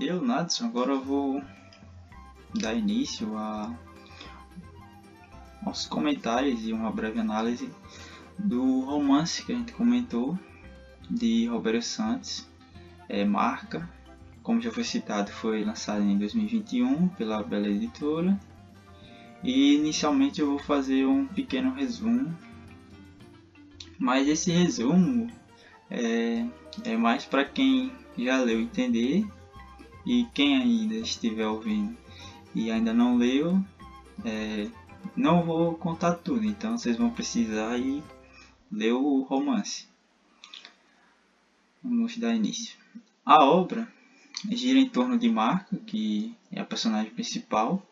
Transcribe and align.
Eu, 0.00 0.20
Nadson, 0.20 0.66
agora 0.66 0.96
vou 0.96 1.40
dar 2.52 2.74
início 2.74 3.36
a, 3.36 3.72
aos 5.64 5.86
comentários 5.86 6.66
e 6.66 6.72
uma 6.72 6.90
breve 6.90 7.20
análise 7.20 7.70
do 8.36 8.80
romance 8.80 9.44
que 9.44 9.52
a 9.52 9.54
gente 9.54 9.72
comentou 9.72 10.36
de 11.08 11.46
Roberto 11.46 11.84
Santos, 11.84 12.44
é 13.08 13.24
Marca. 13.24 13.88
Como 14.42 14.60
já 14.60 14.72
foi 14.72 14.82
citado, 14.82 15.30
foi 15.30 15.64
lançado 15.64 16.02
em 16.02 16.18
2021 16.18 17.06
pela 17.10 17.40
Bela 17.44 17.68
Editora. 17.68 18.36
E 19.44 19.76
inicialmente 19.76 20.40
eu 20.40 20.48
vou 20.48 20.58
fazer 20.58 21.06
um 21.06 21.24
pequeno 21.24 21.72
resumo, 21.72 22.36
mas 23.96 24.26
esse 24.26 24.50
resumo 24.50 25.28
é, 25.88 26.44
é 26.82 26.96
mais 26.96 27.24
para 27.24 27.44
quem 27.44 27.92
já 28.18 28.38
leu 28.38 28.60
entender 28.60 29.24
e 30.06 30.26
quem 30.34 30.56
ainda 30.56 30.94
estiver 30.96 31.46
ouvindo 31.46 31.96
e 32.54 32.70
ainda 32.70 32.92
não 32.92 33.16
leu, 33.16 33.62
é, 34.24 34.68
não 35.16 35.44
vou 35.44 35.74
contar 35.74 36.14
tudo, 36.14 36.44
então 36.44 36.78
vocês 36.78 36.96
vão 36.96 37.10
precisar 37.10 37.76
ir 37.78 38.02
ler 38.70 38.92
o 38.92 39.22
romance. 39.22 39.86
Vamos 41.82 42.16
dar 42.16 42.34
início. 42.34 42.76
A 43.24 43.44
obra 43.44 43.88
gira 44.50 44.78
em 44.78 44.88
torno 44.88 45.18
de 45.18 45.28
Marca, 45.28 45.76
que 45.86 46.34
é 46.50 46.60
a 46.60 46.64
personagem 46.64 47.12
principal. 47.12 47.84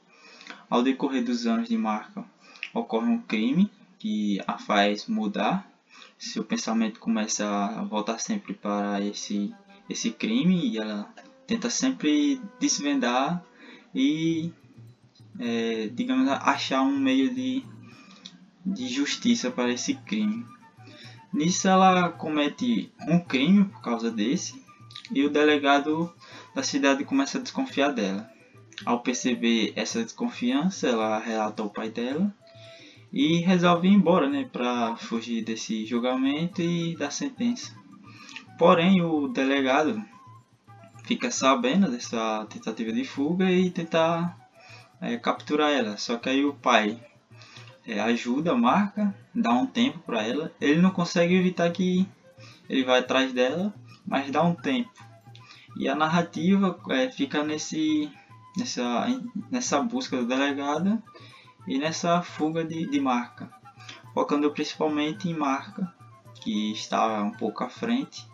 Ao 0.68 0.82
decorrer 0.82 1.24
dos 1.24 1.46
anos 1.46 1.68
de 1.68 1.76
Marca, 1.76 2.24
ocorre 2.72 3.08
um 3.08 3.20
crime 3.20 3.70
que 3.98 4.40
a 4.46 4.58
faz 4.58 5.06
mudar. 5.06 5.70
Seu 6.18 6.44
pensamento 6.44 7.00
começa 7.00 7.46
a 7.46 7.82
voltar 7.84 8.18
sempre 8.18 8.54
para 8.54 9.00
esse, 9.00 9.54
esse 9.88 10.10
crime 10.10 10.68
e 10.68 10.78
ela 10.78 11.12
tenta 11.46 11.68
sempre 11.70 12.40
desvendar 12.58 13.44
e, 13.94 14.52
é, 15.38 15.88
digamos, 15.92 16.28
achar 16.28 16.82
um 16.82 16.96
meio 16.96 17.34
de, 17.34 17.64
de 18.64 18.88
justiça 18.88 19.50
para 19.50 19.72
esse 19.72 19.94
crime. 19.94 20.46
Nisso 21.32 21.68
ela 21.68 22.10
comete 22.10 22.92
um 23.08 23.18
crime 23.18 23.64
por 23.64 23.80
causa 23.80 24.10
desse 24.10 24.62
e 25.10 25.24
o 25.24 25.30
delegado 25.30 26.12
da 26.54 26.62
cidade 26.62 27.04
começa 27.04 27.38
a 27.38 27.40
desconfiar 27.40 27.92
dela. 27.92 28.30
Ao 28.84 29.00
perceber 29.00 29.72
essa 29.76 30.02
desconfiança, 30.02 30.88
ela 30.88 31.18
relata 31.18 31.62
ao 31.62 31.70
pai 31.70 31.88
dela 31.90 32.34
e 33.12 33.38
resolve 33.38 33.88
ir 33.88 33.92
embora, 33.92 34.28
né, 34.28 34.48
para 34.50 34.96
fugir 34.96 35.44
desse 35.44 35.84
julgamento 35.84 36.62
e 36.62 36.96
da 36.96 37.10
sentença. 37.10 37.74
Porém, 38.58 39.02
o 39.02 39.28
delegado 39.28 40.02
fica 41.04 41.30
sabendo 41.30 41.90
dessa 41.90 42.46
tentativa 42.48 42.92
de 42.92 43.04
fuga 43.04 43.50
e 43.50 43.70
tentar 43.70 44.36
é, 45.00 45.16
capturar 45.16 45.70
ela. 45.70 45.96
Só 45.96 46.16
que 46.16 46.28
aí 46.28 46.44
o 46.44 46.54
pai 46.54 46.98
é, 47.86 48.00
ajuda, 48.00 48.54
marca, 48.54 49.14
dá 49.34 49.50
um 49.52 49.66
tempo 49.66 49.98
para 50.00 50.22
ela. 50.22 50.52
Ele 50.60 50.80
não 50.80 50.90
consegue 50.90 51.34
evitar 51.34 51.70
que 51.70 52.08
ele 52.68 52.84
vai 52.84 53.00
atrás 53.00 53.32
dela, 53.32 53.74
mas 54.06 54.30
dá 54.30 54.42
um 54.42 54.54
tempo. 54.54 54.90
E 55.76 55.88
a 55.88 55.94
narrativa 55.94 56.78
é, 56.90 57.10
fica 57.10 57.42
nesse, 57.42 58.10
nessa, 58.56 59.06
nessa 59.50 59.82
busca 59.82 60.16
do 60.16 60.26
delegado 60.26 61.02
e 61.66 61.78
nessa 61.78 62.22
fuga 62.22 62.64
de, 62.64 62.88
de 62.88 63.00
marca, 63.00 63.50
focando 64.12 64.50
principalmente 64.50 65.28
em 65.28 65.34
marca, 65.34 65.92
que 66.34 66.72
está 66.72 67.22
um 67.22 67.30
pouco 67.30 67.64
à 67.64 67.68
frente 67.68 68.26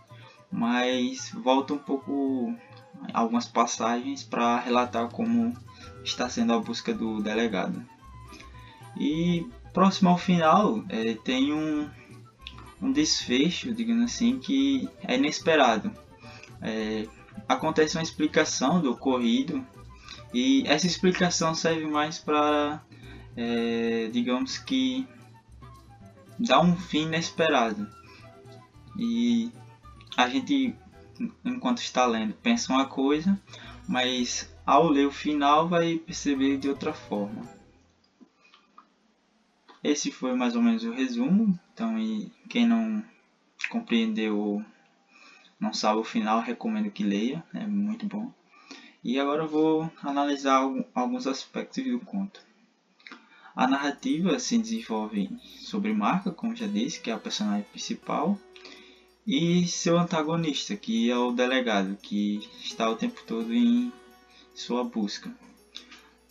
mas 0.50 1.30
volta 1.30 1.74
um 1.74 1.78
pouco 1.78 2.54
algumas 3.12 3.46
passagens 3.46 4.22
para 4.22 4.60
relatar 4.60 5.08
como 5.08 5.56
está 6.04 6.28
sendo 6.28 6.52
a 6.52 6.58
busca 6.58 6.92
do 6.92 7.20
delegado. 7.22 7.84
E 8.98 9.46
próximo 9.72 10.10
ao 10.10 10.18
final 10.18 10.82
é, 10.88 11.14
tem 11.14 11.52
um, 11.52 11.88
um 12.82 12.92
desfecho, 12.92 13.72
digamos 13.72 14.04
assim, 14.04 14.38
que 14.38 14.88
é 15.02 15.16
inesperado. 15.16 15.92
É, 16.60 17.06
acontece 17.48 17.96
uma 17.96 18.02
explicação 18.02 18.80
do 18.80 18.92
ocorrido 18.92 19.64
e 20.32 20.64
essa 20.66 20.86
explicação 20.86 21.54
serve 21.54 21.86
mais 21.86 22.18
para, 22.18 22.82
é, 23.36 24.08
digamos 24.12 24.58
que, 24.58 25.06
dar 26.38 26.60
um 26.60 26.76
fim 26.76 27.04
inesperado. 27.04 27.88
E 28.98 29.52
a 30.18 30.28
gente, 30.28 30.74
enquanto 31.44 31.78
está 31.78 32.04
lendo, 32.04 32.34
pensa 32.34 32.72
uma 32.72 32.86
coisa, 32.86 33.40
mas 33.88 34.52
ao 34.66 34.88
ler 34.88 35.06
o 35.06 35.12
final 35.12 35.68
vai 35.68 35.96
perceber 35.96 36.58
de 36.58 36.68
outra 36.68 36.92
forma. 36.92 37.48
Esse 39.82 40.10
foi 40.10 40.34
mais 40.34 40.56
ou 40.56 40.60
menos 40.60 40.82
o 40.82 40.90
resumo. 40.90 41.56
Então, 41.72 41.94
quem 42.48 42.66
não 42.66 43.04
compreendeu, 43.70 44.60
não 45.60 45.72
sabe 45.72 46.00
o 46.00 46.04
final, 46.04 46.40
recomendo 46.40 46.90
que 46.90 47.04
leia, 47.04 47.44
é 47.54 47.64
muito 47.64 48.04
bom. 48.04 48.32
E 49.04 49.20
agora 49.20 49.44
eu 49.44 49.48
vou 49.48 49.88
analisar 50.02 50.68
alguns 50.96 51.28
aspectos 51.28 51.84
do 51.84 52.00
conto. 52.00 52.40
A 53.54 53.68
narrativa 53.68 54.36
se 54.40 54.58
desenvolve 54.58 55.30
sobre 55.60 55.92
Marca, 55.92 56.32
como 56.32 56.56
já 56.56 56.66
disse, 56.66 57.00
que 57.00 57.08
é 57.08 57.14
a 57.14 57.18
personagem 57.18 57.66
principal, 57.70 58.36
e 59.30 59.68
seu 59.68 59.98
antagonista, 59.98 60.74
que 60.74 61.10
é 61.10 61.18
o 61.18 61.32
delegado, 61.32 61.98
que 62.00 62.48
está 62.64 62.88
o 62.88 62.96
tempo 62.96 63.22
todo 63.26 63.52
em 63.52 63.92
sua 64.54 64.82
busca. 64.82 65.30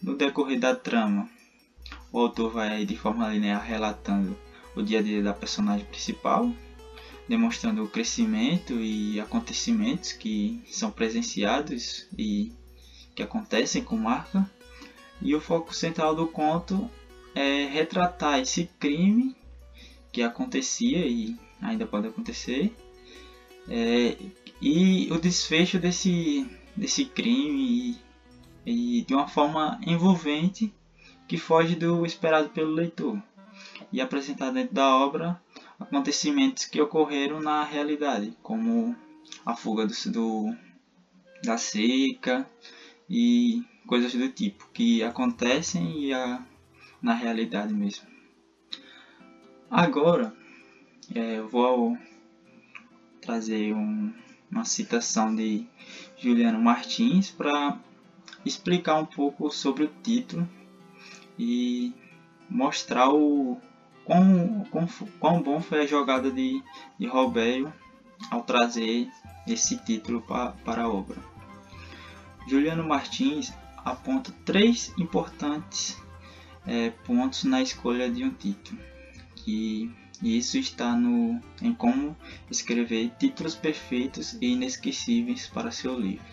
No 0.01 0.17
decorrer 0.17 0.59
da 0.59 0.75
trama, 0.75 1.29
o 2.11 2.17
autor 2.17 2.51
vai 2.51 2.87
de 2.87 2.97
forma 2.97 3.29
linear 3.29 3.63
relatando 3.63 4.35
o 4.75 4.81
dia 4.81 4.97
a 4.97 5.03
dia 5.03 5.21
da 5.21 5.31
personagem 5.31 5.85
principal, 5.85 6.51
demonstrando 7.29 7.83
o 7.83 7.87
crescimento 7.87 8.73
e 8.73 9.19
acontecimentos 9.19 10.13
que 10.13 10.59
são 10.67 10.89
presenciados 10.89 12.07
e 12.17 12.51
que 13.13 13.21
acontecem 13.21 13.83
com 13.83 13.95
marca. 13.95 14.49
E 15.21 15.35
o 15.35 15.41
foco 15.41 15.71
central 15.71 16.15
do 16.15 16.25
conto 16.25 16.89
é 17.35 17.67
retratar 17.67 18.39
esse 18.39 18.67
crime 18.79 19.35
que 20.11 20.23
acontecia 20.23 21.05
e 21.05 21.37
ainda 21.61 21.85
pode 21.85 22.07
acontecer 22.07 22.73
é, 23.69 24.17
e 24.61 25.07
o 25.11 25.19
desfecho 25.19 25.79
desse, 25.79 26.47
desse 26.75 27.05
crime 27.05 27.99
e, 28.65 28.99
e 28.99 29.01
de 29.03 29.13
uma 29.13 29.27
forma 29.27 29.79
envolvente 29.85 30.73
que 31.27 31.37
foge 31.37 31.75
do 31.75 32.05
esperado 32.05 32.49
pelo 32.49 32.71
leitor 32.71 33.21
e 33.91 33.99
apresentar 33.99 34.51
dentro 34.51 34.73
da 34.73 34.95
obra 34.95 35.41
acontecimentos 35.79 36.65
que 36.65 36.81
ocorreram 36.81 37.39
na 37.39 37.63
realidade, 37.63 38.35
como 38.41 38.95
a 39.45 39.55
fuga 39.55 39.85
do, 39.85 39.93
do, 40.11 40.55
da 41.43 41.57
seca 41.57 42.49
e 43.09 43.63
coisas 43.85 44.13
do 44.13 44.29
tipo 44.29 44.69
que 44.73 45.03
acontecem 45.03 46.05
e 46.05 46.13
a, 46.13 46.43
na 47.01 47.13
realidade 47.13 47.73
mesmo. 47.73 48.07
Agora 49.69 50.33
é, 51.13 51.39
eu 51.39 51.47
vou 51.47 51.97
trazer 53.27 53.73
um, 53.73 54.13
uma 54.49 54.63
citação 54.63 55.35
de 55.35 55.67
Juliano 56.17 56.61
Martins 56.61 57.29
para 57.29 57.77
explicar 58.45 58.95
um 58.95 59.05
pouco 59.05 59.51
sobre 59.51 59.83
o 59.83 59.91
título 60.01 60.47
e 61.37 61.93
mostrar 62.49 63.09
o 63.09 63.59
quão, 64.05 64.65
quão, 64.71 64.87
quão 65.19 65.41
bom 65.41 65.61
foi 65.61 65.81
a 65.81 65.85
jogada 65.85 66.31
de, 66.31 66.63
de 66.97 67.05
Roberto 67.05 67.71
ao 68.31 68.43
trazer 68.43 69.11
esse 69.45 69.75
título 69.77 70.21
pa, 70.21 70.53
para 70.63 70.83
a 70.83 70.89
obra. 70.89 71.17
Juliano 72.47 72.87
Martins 72.87 73.53
aponta 73.83 74.31
três 74.45 74.93
importantes 74.97 76.01
é, 76.65 76.91
pontos 77.05 77.43
na 77.43 77.61
escolha 77.61 78.09
de 78.09 78.23
um 78.23 78.31
título 78.31 78.79
que 79.35 79.93
e 80.21 80.37
isso 80.37 80.57
está 80.57 80.95
no, 80.95 81.39
em 81.61 81.73
como 81.73 82.15
escrever 82.49 83.11
títulos 83.19 83.55
perfeitos 83.55 84.37
e 84.41 84.53
inesquecíveis 84.53 85.47
para 85.47 85.71
seu 85.71 85.99
livro. 85.99 86.25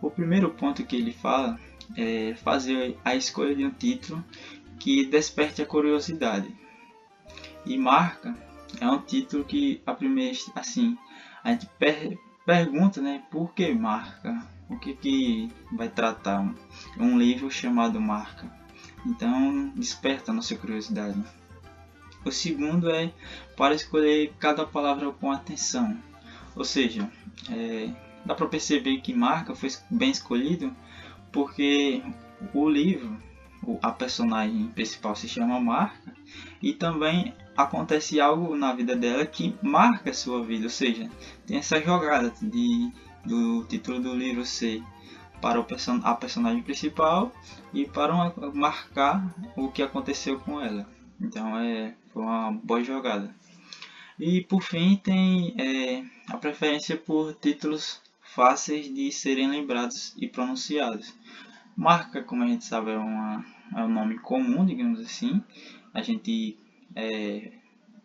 O 0.00 0.10
primeiro 0.10 0.50
ponto 0.50 0.84
que 0.84 0.96
ele 0.96 1.12
fala 1.12 1.58
é 1.96 2.34
fazer 2.34 2.96
a 3.04 3.14
escolha 3.14 3.54
de 3.54 3.64
um 3.64 3.70
título 3.70 4.24
que 4.78 5.04
desperte 5.06 5.62
a 5.62 5.66
curiosidade. 5.66 6.54
E 7.64 7.76
marca 7.76 8.34
é 8.80 8.88
um 8.88 9.00
título 9.00 9.44
que 9.44 9.80
a 9.86 9.92
primeira 9.94 10.36
assim 10.54 10.96
a 11.42 11.50
gente 11.50 11.66
per 11.78 12.18
pergunta, 12.44 13.00
né, 13.00 13.22
por 13.30 13.52
que 13.52 13.74
marca? 13.74 14.46
O 14.68 14.78
que 14.78 14.94
que 14.94 15.50
vai 15.72 15.88
tratar 15.88 16.40
um, 16.40 16.54
um 16.98 17.18
livro 17.18 17.50
chamado 17.50 18.00
marca? 18.00 18.50
Então 19.04 19.68
desperta 19.70 20.30
a 20.30 20.34
nossa 20.34 20.56
curiosidade. 20.56 21.20
O 22.26 22.32
segundo 22.32 22.90
é 22.90 23.12
para 23.56 23.72
escolher 23.72 24.34
cada 24.40 24.66
palavra 24.66 25.12
com 25.12 25.30
atenção, 25.30 25.96
ou 26.56 26.64
seja, 26.64 27.08
é, 27.48 27.88
dá 28.24 28.34
para 28.34 28.48
perceber 28.48 29.00
que 29.00 29.14
Marca 29.14 29.54
foi 29.54 29.70
bem 29.88 30.10
escolhido 30.10 30.74
porque 31.30 32.02
o 32.52 32.68
livro, 32.68 33.16
a 33.80 33.92
personagem 33.92 34.66
principal 34.74 35.14
se 35.14 35.28
chama 35.28 35.60
Marca 35.60 36.12
e 36.60 36.72
também 36.72 37.32
acontece 37.56 38.20
algo 38.20 38.56
na 38.56 38.72
vida 38.72 38.96
dela 38.96 39.24
que 39.24 39.54
marca 39.62 40.10
a 40.10 40.14
sua 40.14 40.42
vida, 40.42 40.64
ou 40.64 40.70
seja, 40.70 41.08
tem 41.46 41.58
essa 41.58 41.80
jogada 41.80 42.32
de 42.42 42.90
do 43.24 43.64
título 43.64 44.00
do 44.00 44.14
livro 44.14 44.44
ser 44.44 44.82
para 45.40 45.62
person 45.62 46.00
a 46.02 46.14
personagem 46.14 46.62
principal 46.62 47.32
e 47.72 47.86
para 47.86 48.12
uma, 48.12 48.34
marcar 48.52 49.32
o 49.56 49.68
que 49.68 49.82
aconteceu 49.82 50.40
com 50.40 50.60
ela. 50.60 50.88
Então 51.20 51.56
é 51.58 51.94
foi 52.16 52.22
uma 52.22 52.50
boa 52.50 52.82
jogada. 52.82 53.28
E 54.18 54.40
por 54.40 54.62
fim 54.62 54.96
tem 54.96 55.54
é, 55.60 56.02
a 56.26 56.38
preferência 56.38 56.96
por 56.96 57.34
títulos 57.34 58.00
fáceis 58.22 58.92
de 58.92 59.12
serem 59.12 59.50
lembrados 59.50 60.14
e 60.16 60.26
pronunciados. 60.26 61.14
Marca, 61.76 62.22
como 62.22 62.42
a 62.42 62.46
gente 62.46 62.64
sabe, 62.64 62.90
é, 62.90 62.96
uma, 62.96 63.44
é 63.76 63.82
um 63.82 63.88
nome 63.88 64.18
comum, 64.18 64.64
digamos 64.64 64.98
assim. 65.00 65.42
A 65.92 66.00
gente 66.00 66.56
é, 66.94 67.52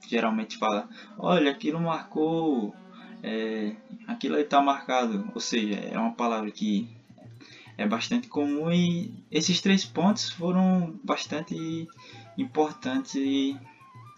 geralmente 0.09 0.57
fala, 0.57 0.89
olha, 1.17 1.49
aquilo 1.49 1.79
marcou, 1.79 2.75
é, 3.23 3.77
aquilo 4.07 4.37
está 4.37 4.59
marcado. 4.59 5.31
Ou 5.33 5.39
seja, 5.39 5.75
é 5.75 5.97
uma 5.97 6.11
palavra 6.11 6.51
que 6.51 6.85
é 7.77 7.87
bastante 7.87 8.27
comum 8.27 8.69
e 8.73 9.13
esses 9.31 9.61
três 9.61 9.85
pontos 9.85 10.29
foram 10.29 10.99
bastante 11.01 11.87
importantes 12.37 13.55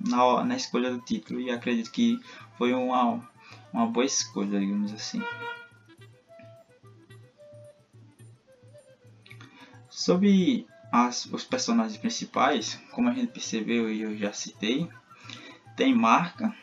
na, 0.03 0.43
na 0.43 0.55
escolha 0.55 0.91
do 0.91 0.99
título 0.99 1.39
e 1.39 1.49
acredito 1.49 1.91
que 1.91 2.19
foi 2.57 2.73
uma, 2.73 3.21
uma 3.71 3.87
boa 3.87 4.05
escolha, 4.05 4.59
digamos 4.59 4.93
assim. 4.93 5.21
Sobre 9.89 10.67
as, 10.91 11.25
os 11.25 11.43
personagens 11.43 11.97
principais, 11.97 12.79
como 12.91 13.09
a 13.09 13.13
gente 13.13 13.31
percebeu 13.31 13.91
e 13.91 14.01
eu 14.01 14.17
já 14.17 14.33
citei, 14.33 14.89
tem 15.75 15.95
Marca, 15.95 16.53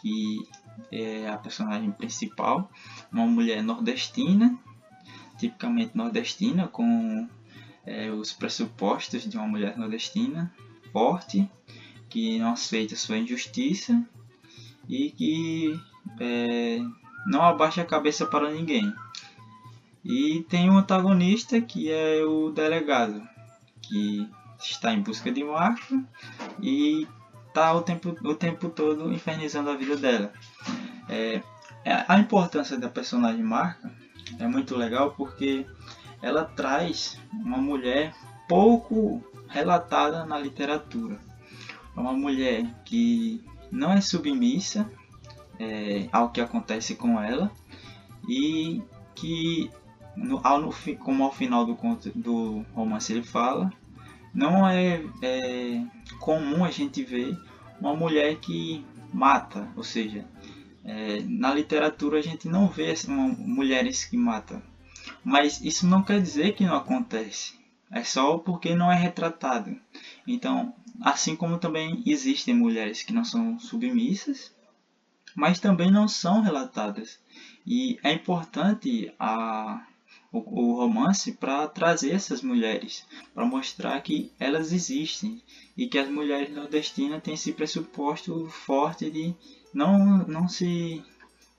que 0.00 0.46
é 0.90 1.28
a 1.28 1.38
personagem 1.38 1.90
principal, 1.92 2.70
uma 3.10 3.26
mulher 3.26 3.62
nordestina, 3.62 4.58
tipicamente 5.38 5.96
nordestina, 5.96 6.68
com 6.68 7.28
é, 7.86 8.10
os 8.10 8.32
pressupostos 8.32 9.28
de 9.28 9.36
uma 9.36 9.46
mulher 9.46 9.76
nordestina, 9.76 10.52
forte, 10.92 11.48
que 12.12 12.38
não 12.38 12.52
aceita 12.52 12.94
sua 12.94 13.16
injustiça 13.16 14.04
e 14.86 15.10
que 15.10 15.80
é, 16.20 16.78
não 17.26 17.42
abaixa 17.42 17.80
a 17.80 17.86
cabeça 17.86 18.26
para 18.26 18.50
ninguém. 18.50 18.92
E 20.04 20.44
tem 20.50 20.68
um 20.68 20.76
antagonista 20.76 21.58
que 21.58 21.90
é 21.90 22.22
o 22.22 22.50
delegado, 22.50 23.26
que 23.80 24.28
está 24.60 24.92
em 24.92 25.00
busca 25.00 25.32
de 25.32 25.42
Marco 25.42 26.04
e 26.60 27.08
está 27.48 27.72
o 27.72 27.80
tempo, 27.80 28.14
o 28.22 28.34
tempo 28.34 28.68
todo 28.68 29.10
infernizando 29.10 29.70
a 29.70 29.76
vida 29.76 29.96
dela. 29.96 30.30
É, 31.08 31.40
a 32.06 32.18
importância 32.18 32.76
da 32.76 32.90
personagem 32.90 33.42
Marca 33.42 33.90
é 34.38 34.46
muito 34.46 34.76
legal 34.76 35.12
porque 35.12 35.64
ela 36.20 36.44
traz 36.44 37.18
uma 37.32 37.56
mulher 37.56 38.14
pouco 38.46 39.24
relatada 39.48 40.26
na 40.26 40.38
literatura 40.38 41.18
é 41.96 42.00
uma 42.00 42.12
mulher 42.12 42.66
que 42.84 43.42
não 43.70 43.92
é 43.92 44.00
submissa 44.00 44.90
é, 45.58 46.08
ao 46.12 46.30
que 46.30 46.40
acontece 46.40 46.94
com 46.94 47.20
ela 47.20 47.50
e 48.28 48.82
que, 49.14 49.70
no, 50.16 50.40
ao, 50.44 50.60
no, 50.60 50.72
como 50.98 51.24
ao 51.24 51.32
final 51.32 51.64
do, 51.64 51.76
do 52.14 52.64
romance 52.74 53.12
ele 53.12 53.22
fala, 53.22 53.72
não 54.34 54.66
é, 54.68 55.02
é 55.22 55.84
comum 56.18 56.64
a 56.64 56.70
gente 56.70 57.02
ver 57.02 57.38
uma 57.80 57.94
mulher 57.94 58.36
que 58.36 58.84
mata, 59.12 59.68
ou 59.76 59.82
seja, 59.82 60.24
é, 60.84 61.20
na 61.26 61.52
literatura 61.52 62.18
a 62.18 62.22
gente 62.22 62.48
não 62.48 62.68
vê 62.68 62.94
uma, 63.06 63.28
mulheres 63.28 64.04
que 64.04 64.16
matam, 64.16 64.62
mas 65.22 65.60
isso 65.60 65.86
não 65.86 66.02
quer 66.02 66.20
dizer 66.20 66.54
que 66.54 66.64
não 66.64 66.76
acontece, 66.76 67.54
é 67.90 68.02
só 68.02 68.38
porque 68.38 68.74
não 68.74 68.90
é 68.90 68.96
retratado. 68.96 69.76
Então 70.26 70.74
Assim 71.00 71.34
como 71.34 71.58
também 71.58 72.02
existem 72.06 72.54
mulheres 72.54 73.02
que 73.02 73.12
não 73.12 73.24
são 73.24 73.58
submissas, 73.58 74.52
mas 75.34 75.58
também 75.58 75.90
não 75.90 76.06
são 76.06 76.42
relatadas. 76.42 77.18
E 77.66 77.98
é 78.02 78.12
importante 78.12 79.12
a, 79.18 79.86
o, 80.30 80.38
o 80.38 80.76
romance 80.76 81.32
para 81.32 81.66
trazer 81.66 82.12
essas 82.12 82.42
mulheres, 82.42 83.06
para 83.34 83.46
mostrar 83.46 84.00
que 84.02 84.30
elas 84.38 84.72
existem 84.72 85.42
e 85.76 85.86
que 85.88 85.98
as 85.98 86.08
mulheres 86.08 86.54
nordestinas 86.54 87.22
têm 87.22 87.34
esse 87.34 87.52
pressuposto 87.52 88.48
forte 88.48 89.10
de 89.10 89.34
não, 89.72 90.18
não 90.26 90.48
se 90.48 91.02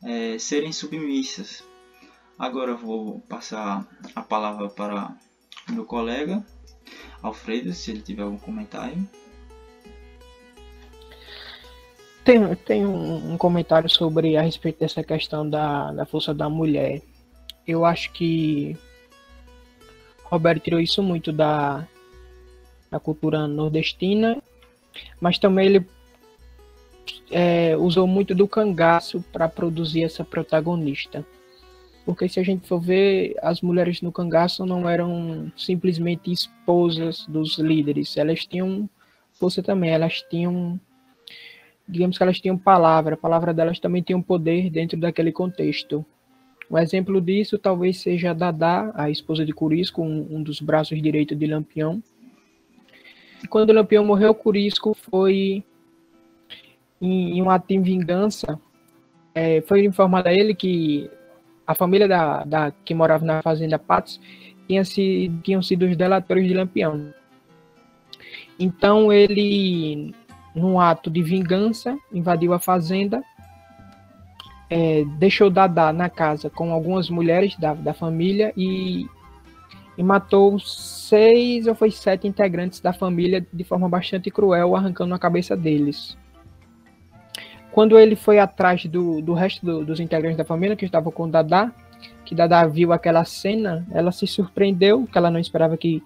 é, 0.04 0.38
serem 0.38 0.72
submissas. 0.72 1.64
Agora 2.38 2.76
vou 2.76 3.20
passar 3.22 3.88
a 4.16 4.22
palavra 4.22 4.70
para 4.70 5.16
meu 5.70 5.86
colega 5.86 6.46
Alfredo, 7.24 7.74
se 7.74 7.92
ele 7.92 8.02
tiver 8.02 8.24
algum 8.24 8.38
comentário. 8.38 9.08
Tem, 12.24 12.56
tem 12.56 12.86
um, 12.86 13.38
comentário 13.38 13.90
sobre 13.90 14.38
a 14.38 14.42
respeito 14.42 14.80
dessa 14.80 15.04
questão 15.04 15.50
da, 15.50 15.92
da 15.92 16.06
força 16.06 16.34
da 16.34 16.50
mulher. 16.50 17.02
Eu 17.68 17.84
acho 17.84 18.12
que 18.14 18.78
Roberto 20.24 20.64
tirou 20.64 20.80
isso 20.80 21.04
muito 21.04 21.34
da, 21.34 21.86
da 22.90 23.00
cultura 23.00 23.46
nordestina, 23.46 24.42
mas 25.20 25.38
também 25.38 25.66
ele 25.66 25.86
é, 27.30 27.76
usou 27.76 28.08
muito 28.08 28.34
do 28.34 28.48
cangaço 28.48 29.24
para 29.34 29.50
produzir 29.50 30.04
essa 30.04 30.24
protagonista. 30.24 31.26
Porque 32.06 32.30
se 32.30 32.40
a 32.40 32.44
gente 32.44 32.68
for 32.68 32.80
ver, 32.80 33.36
as 33.42 33.62
mulheres 33.62 34.02
no 34.02 34.12
cangaço 34.12 34.66
não 34.66 34.88
eram 34.88 35.52
simplesmente 35.58 36.32
esposas 36.32 37.26
dos 37.28 37.58
líderes, 37.58 38.16
elas 38.16 38.46
tinham 38.46 38.90
força 39.34 39.62
também, 39.64 39.90
elas 39.90 40.22
tinham 40.30 40.80
digamos 41.88 42.18
que 42.18 42.24
elas 42.24 42.40
tinham 42.40 42.58
palavra, 42.58 43.16
a 43.16 43.18
palavra 43.18 43.54
delas 43.54 43.80
também 43.80 44.02
tinha 44.02 44.18
um 44.18 44.22
poder 44.22 44.70
dentro 44.70 44.98
daquele 44.98 45.32
contexto. 45.32 46.06
Um 46.70 46.78
exemplo 46.78 47.20
disso 47.22 47.58
talvez 47.58 48.00
seja 48.00 48.34
Dadá, 48.34 48.92
a 48.96 49.10
esposa 49.10 49.46
de 49.46 49.54
Curisco, 49.54 50.02
um, 50.02 50.38
um 50.38 50.44
dos 50.44 50.60
braços 50.60 51.02
direitos 51.02 51.38
de 51.38 51.46
Lampião. 51.46 52.02
E 53.44 53.48
quando 53.48 53.74
Lampião 53.74 54.06
morreu, 54.06 54.34
Curisco 54.34 54.94
foi 54.94 55.64
em, 57.02 57.38
em 57.38 57.42
um 57.42 57.50
ato 57.50 57.68
de 57.68 57.80
vingança, 57.80 58.60
é, 59.36 59.62
foi 59.62 59.84
informado 59.86 60.30
a 60.30 60.34
ele 60.34 60.56
que 60.56 61.10
a 61.66 61.76
família 61.76 62.08
da, 62.08 62.44
da 62.44 62.72
que 62.72 62.94
morava 62.94 63.26
na 63.26 63.42
fazenda 63.42 63.78
Patos 63.78 64.20
tinha 64.68 64.86
se, 64.86 65.32
tinham 65.44 65.62
sido 65.62 65.86
os 65.86 65.98
delatores 65.98 66.48
de 66.48 66.54
Lampião. 66.54 67.14
Então 68.58 69.12
ele 69.12 70.14
num 70.56 70.80
ato 70.80 71.10
de 71.10 71.22
vingança, 71.22 71.98
invadiu 72.12 72.54
a 72.54 72.60
fazenda, 72.60 73.24
é, 74.70 75.04
deixou 75.18 75.50
Dadá 75.50 75.94
na 75.94 76.10
casa 76.10 76.50
com 76.50 76.72
algumas 76.72 77.10
mulheres 77.10 77.56
da, 77.58 77.74
da 77.74 77.94
família 77.94 78.54
e, 78.58 79.08
e 79.98 80.04
matou 80.04 80.58
seis 80.60 81.68
ou 81.68 81.76
foi 81.76 81.92
sete 81.92 82.28
integrantes 82.28 82.80
da 82.80 82.94
família 82.94 83.46
de 83.52 83.64
forma 83.64 83.88
bastante 83.88 84.32
cruel, 84.32 84.76
arrancando 84.76 85.14
a 85.14 85.20
cabeça 85.20 85.56
deles. 85.56 86.18
Quando 87.72 87.98
ele 87.98 88.16
foi 88.16 88.40
atrás 88.40 88.86
do, 88.86 89.22
do 89.22 89.34
resto 89.34 89.66
do, 89.66 89.84
dos 89.84 90.00
integrantes 90.00 90.38
da 90.38 90.46
família 90.46 90.76
que 90.76 90.86
estavam 90.86 91.12
com 91.12 91.30
Dadá, 91.30 91.72
que 92.24 92.36
Dadá 92.36 92.66
viu 92.66 92.94
aquela 92.94 93.26
cena, 93.26 93.86
ela 93.92 94.12
se 94.12 94.28
surpreendeu, 94.28 95.08
que 95.08 95.18
ela 95.18 95.32
não 95.32 95.40
esperava 95.40 95.76
que 95.76 96.02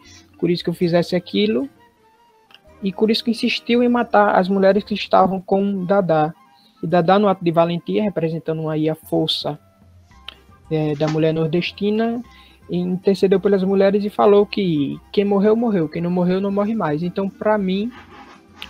eu 0.69 0.73
fizesse 0.73 1.15
aquilo, 1.15 1.69
e 2.81 2.91
Curisco 2.91 3.29
insistiu 3.29 3.81
em 3.81 3.89
matar 3.89 4.35
as 4.35 4.47
mulheres 4.47 4.83
que 4.83 4.93
estavam 4.93 5.41
com 5.41 5.85
Dadá. 5.85 6.33
E 6.81 6.87
Dadá, 6.87 7.17
no 7.17 7.27
ato 7.27 7.43
de 7.43 7.51
valentia, 7.51 8.03
representando 8.03 8.69
aí 8.69 8.89
a 8.89 8.95
força 8.95 9.59
é, 10.69 10.95
da 10.95 11.07
mulher 11.07 11.33
nordestina, 11.33 12.21
intercedeu 12.69 13.39
pelas 13.39 13.63
mulheres 13.63 14.03
e 14.03 14.09
falou 14.09 14.45
que 14.45 14.99
quem 15.11 15.25
morreu, 15.25 15.55
morreu, 15.55 15.89
quem 15.89 16.01
não 16.01 16.11
morreu, 16.11 16.39
não 16.39 16.51
morre 16.51 16.75
mais. 16.75 17.01
Então, 17.01 17.29
para 17.29 17.57
mim, 17.57 17.91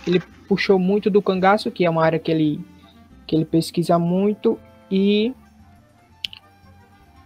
ele 0.06 0.20
puxou 0.48 0.78
muito 0.78 1.10
do 1.10 1.20
cangaço, 1.20 1.70
que 1.70 1.84
é 1.84 1.90
uma 1.90 2.04
área 2.04 2.18
que 2.18 2.30
ele, 2.30 2.60
que 3.26 3.36
ele 3.36 3.44
pesquisa 3.44 3.98
muito, 3.98 4.58
e, 4.90 5.34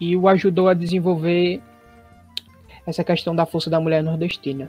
e 0.01 0.17
o 0.17 0.27
ajudou 0.27 0.69
a 0.69 0.75
desenvolver 0.75 1.61
essa 2.85 3.05
questão 3.05 3.37
da 3.37 3.47
força 3.47 3.71
da 3.71 3.79
mulher 3.79 4.03
nordestina. 4.03 4.67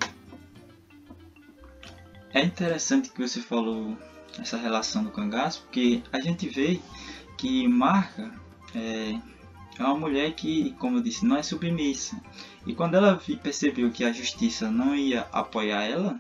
É 2.34 2.44
interessante 2.44 3.12
que 3.12 3.22
você 3.22 3.40
falou 3.40 3.96
essa 4.40 4.58
relação 4.58 5.04
do 5.04 5.12
cangaço, 5.12 5.62
porque 5.62 6.02
a 6.12 6.20
gente 6.20 6.50
vê 6.50 6.80
que 7.38 7.68
marca 7.68 8.34
é, 8.74 9.20
é 9.78 9.84
uma 9.84 9.98
mulher 9.98 10.34
que, 10.34 10.72
como 10.80 10.98
eu 10.98 11.04
disse, 11.04 11.26
não 11.26 11.38
é 11.38 11.44
submissa. 11.44 12.20
E 12.66 12.74
quando 12.74 12.96
ela 12.96 13.22
percebeu 13.42 13.92
que 13.92 14.04
a 14.04 14.12
justiça 14.12 14.72
não 14.72 14.96
ia 14.96 15.22
apoiar 15.32 15.84
ela, 15.84 16.20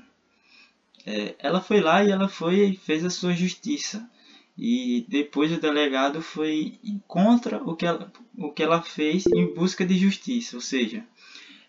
é, 1.05 1.36
ela 1.39 1.60
foi 1.60 1.82
lá 1.82 2.03
e 2.03 2.12
ela 2.12 2.27
foi 2.27 2.70
e 2.70 2.77
fez 2.77 3.03
a 3.03 3.10
sua 3.10 3.34
justiça. 3.34 4.08
E 4.55 5.05
depois 5.10 5.51
o 5.51 5.60
delegado 5.60 6.22
foi 6.22 6.79
contra 7.08 7.58
o 7.63 7.75
que 7.75 7.88
ela, 7.88 8.12
o 8.38 8.51
que 8.51 8.62
ela 8.62 8.84
fez 8.84 9.25
em 9.27 9.51
busca 9.53 9.84
de 9.84 9.98
justiça. 9.98 10.55
Ou 10.55 10.62
seja, 10.62 11.03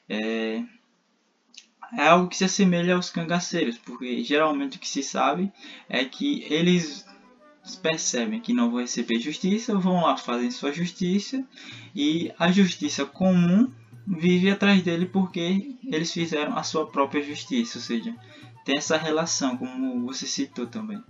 é, 0.06 0.62
é 1.96 2.08
algo 2.08 2.28
que 2.28 2.36
se 2.36 2.44
assemelha 2.44 2.94
aos 2.94 3.10
cangaceiros, 3.10 3.78
porque 3.78 4.22
geralmente 4.22 4.76
o 4.76 4.80
que 4.80 4.88
se 4.88 5.02
sabe 5.02 5.52
é 5.88 6.04
que 6.04 6.44
eles 6.48 7.06
percebem 7.82 8.40
que 8.40 8.52
não 8.52 8.70
vão 8.70 8.80
receber 8.80 9.18
justiça, 9.18 9.74
vão 9.76 10.02
lá 10.02 10.16
fazem 10.16 10.50
sua 10.50 10.72
justiça 10.72 11.42
e 11.94 12.30
a 12.38 12.50
justiça 12.50 13.06
comum 13.06 13.70
vive 14.06 14.50
atrás 14.50 14.82
dele 14.82 15.06
porque 15.06 15.76
eles 15.84 16.12
fizeram 16.12 16.56
a 16.56 16.62
sua 16.62 16.86
própria 16.86 17.22
justiça, 17.22 17.78
ou 17.78 17.82
seja, 17.82 18.14
tem 18.64 18.76
essa 18.76 18.96
relação, 18.96 19.56
como 19.56 20.06
você 20.06 20.26
citou 20.26 20.66
também. 20.66 21.02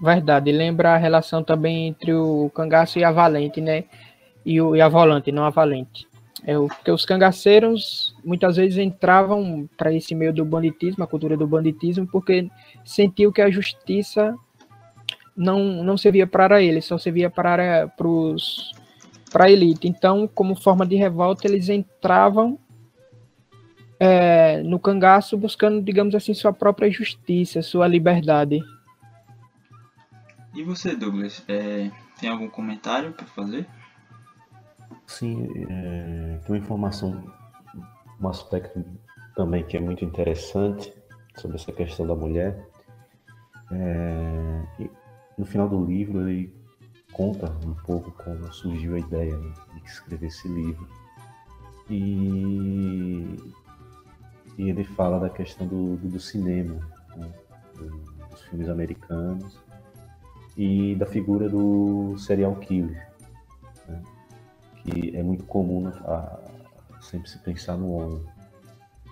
Verdade, 0.00 0.52
lembra 0.52 0.94
a 0.94 0.96
relação 0.96 1.42
também 1.42 1.88
entre 1.88 2.12
o 2.14 2.50
cangaço 2.54 2.98
e 2.98 3.04
a 3.04 3.10
valente, 3.10 3.60
né? 3.60 3.84
E, 4.44 4.60
o, 4.60 4.76
e 4.76 4.80
a 4.80 4.88
volante, 4.88 5.32
não 5.32 5.44
a 5.44 5.50
valente. 5.50 6.07
É, 6.44 6.54
porque 6.56 6.90
os 6.90 7.04
cangaceiros 7.04 8.14
muitas 8.24 8.56
vezes 8.56 8.78
entravam 8.78 9.68
para 9.76 9.92
esse 9.92 10.14
meio 10.14 10.32
do 10.32 10.44
banditismo, 10.44 11.02
a 11.02 11.06
cultura 11.06 11.36
do 11.36 11.46
banditismo, 11.46 12.06
porque 12.06 12.48
sentiam 12.84 13.32
que 13.32 13.42
a 13.42 13.50
justiça 13.50 14.34
não, 15.36 15.82
não 15.82 15.96
servia 15.96 16.26
para 16.26 16.62
eles, 16.62 16.84
só 16.84 16.98
servia 16.98 17.30
para 17.30 17.88
para 19.30 19.44
a 19.44 19.50
elite. 19.50 19.86
Então, 19.86 20.26
como 20.26 20.54
forma 20.54 20.86
de 20.86 20.96
revolta, 20.96 21.46
eles 21.46 21.68
entravam 21.68 22.58
é, 24.00 24.62
no 24.62 24.78
cangaço 24.78 25.36
buscando, 25.36 25.82
digamos 25.82 26.14
assim, 26.14 26.32
sua 26.32 26.52
própria 26.52 26.90
justiça, 26.90 27.62
sua 27.62 27.86
liberdade. 27.86 28.60
E 30.54 30.62
você, 30.62 30.96
Douglas, 30.96 31.44
é, 31.46 31.90
tem 32.18 32.30
algum 32.30 32.48
comentário 32.48 33.12
para 33.12 33.26
fazer? 33.26 33.66
Sim, 35.08 35.48
é, 35.70 36.38
tem 36.44 36.54
uma 36.54 36.58
informação, 36.58 37.24
um 38.20 38.28
aspecto 38.28 38.84
também 39.34 39.64
que 39.64 39.74
é 39.74 39.80
muito 39.80 40.04
interessante 40.04 40.92
sobre 41.38 41.56
essa 41.56 41.72
questão 41.72 42.06
da 42.06 42.14
mulher. 42.14 42.68
É, 43.72 44.62
no 45.36 45.46
final 45.46 45.66
do 45.66 45.82
livro 45.82 46.28
ele 46.28 46.54
conta 47.12 47.50
um 47.66 47.74
pouco 47.74 48.12
como 48.12 48.52
surgiu 48.52 48.94
a 48.94 48.98
ideia 48.98 49.36
de 49.36 49.84
escrever 49.84 50.26
esse 50.26 50.46
livro. 50.46 50.86
E 51.88 53.34
e 54.58 54.68
ele 54.68 54.84
fala 54.84 55.18
da 55.18 55.30
questão 55.30 55.66
do, 55.66 55.96
do, 55.96 56.08
do 56.08 56.20
cinema, 56.20 56.80
né? 57.16 57.32
dos 58.30 58.42
filmes 58.42 58.68
americanos 58.68 59.56
e 60.56 60.96
da 60.96 61.06
figura 61.06 61.48
do 61.48 62.18
serial 62.18 62.56
killer, 62.56 62.90
né? 62.90 63.07
Que 64.88 65.16
é 65.16 65.22
muito 65.22 65.44
comum 65.44 65.88
a, 65.88 66.40
sempre 67.00 67.28
se 67.28 67.38
pensar 67.38 67.76
no 67.76 67.92
homem. 67.92 68.24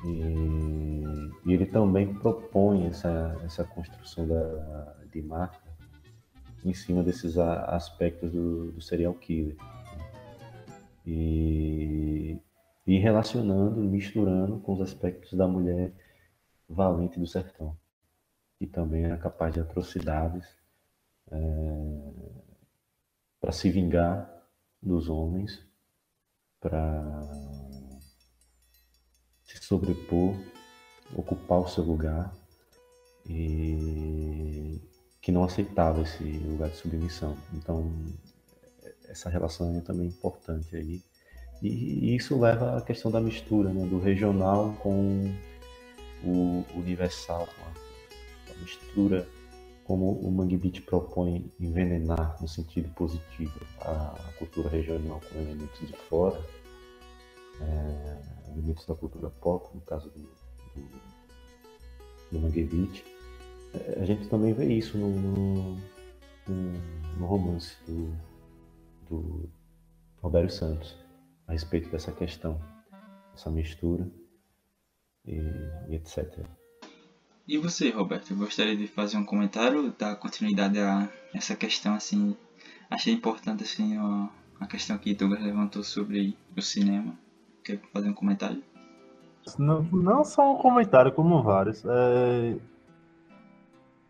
E, 0.04 1.02
e, 1.46 1.52
ele 1.52 1.66
também 1.66 2.14
propõe 2.14 2.86
essa, 2.86 3.40
essa 3.44 3.64
construção 3.64 4.26
da, 4.26 4.94
de 5.10 5.22
marca 5.22 5.58
em 6.64 6.72
cima 6.72 7.02
desses 7.02 7.38
aspectos 7.38 8.30
do, 8.30 8.72
do 8.72 8.80
serial 8.80 9.14
killer. 9.14 9.56
Né? 9.56 9.64
E, 11.06 12.38
e 12.86 12.98
relacionando, 12.98 13.80
misturando 13.80 14.58
com 14.58 14.74
os 14.74 14.80
aspectos 14.80 15.32
da 15.32 15.46
mulher 15.46 15.92
valente 16.68 17.18
do 17.18 17.26
sertão, 17.26 17.76
que 18.58 18.66
também 18.66 19.04
era 19.04 19.16
capaz 19.16 19.54
de 19.54 19.60
atrocidades 19.60 20.46
é, 21.30 21.36
para 23.40 23.52
se 23.52 23.70
vingar 23.70 24.35
dos 24.86 25.08
homens, 25.08 25.62
para 26.60 27.02
se 29.44 29.58
sobrepor, 29.58 30.34
ocupar 31.14 31.58
o 31.60 31.68
seu 31.68 31.84
lugar 31.84 32.32
e 33.28 34.80
que 35.20 35.32
não 35.32 35.44
aceitava 35.44 36.02
esse 36.02 36.22
lugar 36.22 36.70
de 36.70 36.76
submissão. 36.76 37.36
Então, 37.52 37.92
essa 39.08 39.28
relação 39.28 39.76
é 39.76 39.80
também 39.80 40.06
importante 40.06 40.76
aí 40.76 41.02
e, 41.62 42.14
isso 42.14 42.38
leva 42.38 42.78
à 42.78 42.82
questão 42.82 43.10
da 43.10 43.20
mistura, 43.20 43.72
né, 43.72 43.86
do 43.86 43.98
regional 43.98 44.74
com 44.82 45.32
o 46.24 46.64
universal, 46.74 47.48
a, 47.64 48.52
a 48.52 48.54
mistura 48.58 49.26
como 49.86 50.10
o 50.20 50.30
Mangue 50.32 50.80
propõe 50.80 51.52
envenenar 51.60 52.36
no 52.40 52.48
sentido 52.48 52.92
positivo 52.94 53.60
a, 53.80 54.32
cultura 54.36 54.68
regional 54.68 55.20
com 55.20 55.38
elementos 55.38 55.78
de 55.86 55.96
fora, 56.08 56.44
é, 57.60 58.50
elementos 58.52 58.84
da 58.84 58.94
cultura 58.96 59.30
pop, 59.30 59.72
no 59.74 59.80
caso 59.82 60.10
do, 60.10 60.22
do, 60.74 60.88
do 62.32 62.40
Mangue. 62.40 63.04
É, 63.74 64.00
a 64.00 64.04
gente 64.04 64.28
também 64.28 64.52
vê 64.52 64.66
isso 64.66 64.98
no, 64.98 65.08
no, 65.08 65.76
no 67.18 67.26
romance 67.26 67.76
do, 67.86 68.12
do 69.08 69.48
Roberto 70.20 70.52
Santos 70.52 70.96
a 71.46 71.52
respeito 71.52 71.88
dessa 71.90 72.10
questão, 72.10 72.60
essa 73.34 73.50
mistura 73.50 74.10
e, 75.24 75.38
e 75.88 75.94
etc. 75.94 76.44
E 77.48 77.58
você, 77.58 77.90
Roberto, 77.90 78.34
gostaria 78.34 78.76
de 78.76 78.88
fazer 78.88 79.16
um 79.16 79.24
comentário, 79.24 79.94
dar 79.96 80.16
continuidade 80.16 80.80
a 80.80 81.08
essa 81.32 81.54
questão 81.54 81.94
assim? 81.94 82.36
Achei 82.90 83.12
importante 83.12 83.62
assim 83.62 83.96
a, 83.96 84.28
a 84.60 84.66
questão 84.66 84.98
que 84.98 85.14
Douglas 85.14 85.42
levantou 85.42 85.84
sobre 85.84 86.36
o 86.56 86.62
cinema. 86.62 87.14
Quer 87.62 87.80
fazer 87.92 88.08
um 88.08 88.14
comentário? 88.14 88.62
Não, 89.58 89.82
não 89.82 90.24
só 90.24 90.54
um 90.54 90.58
comentário, 90.58 91.12
como 91.12 91.40
vários. 91.40 91.84
É... 91.84 92.56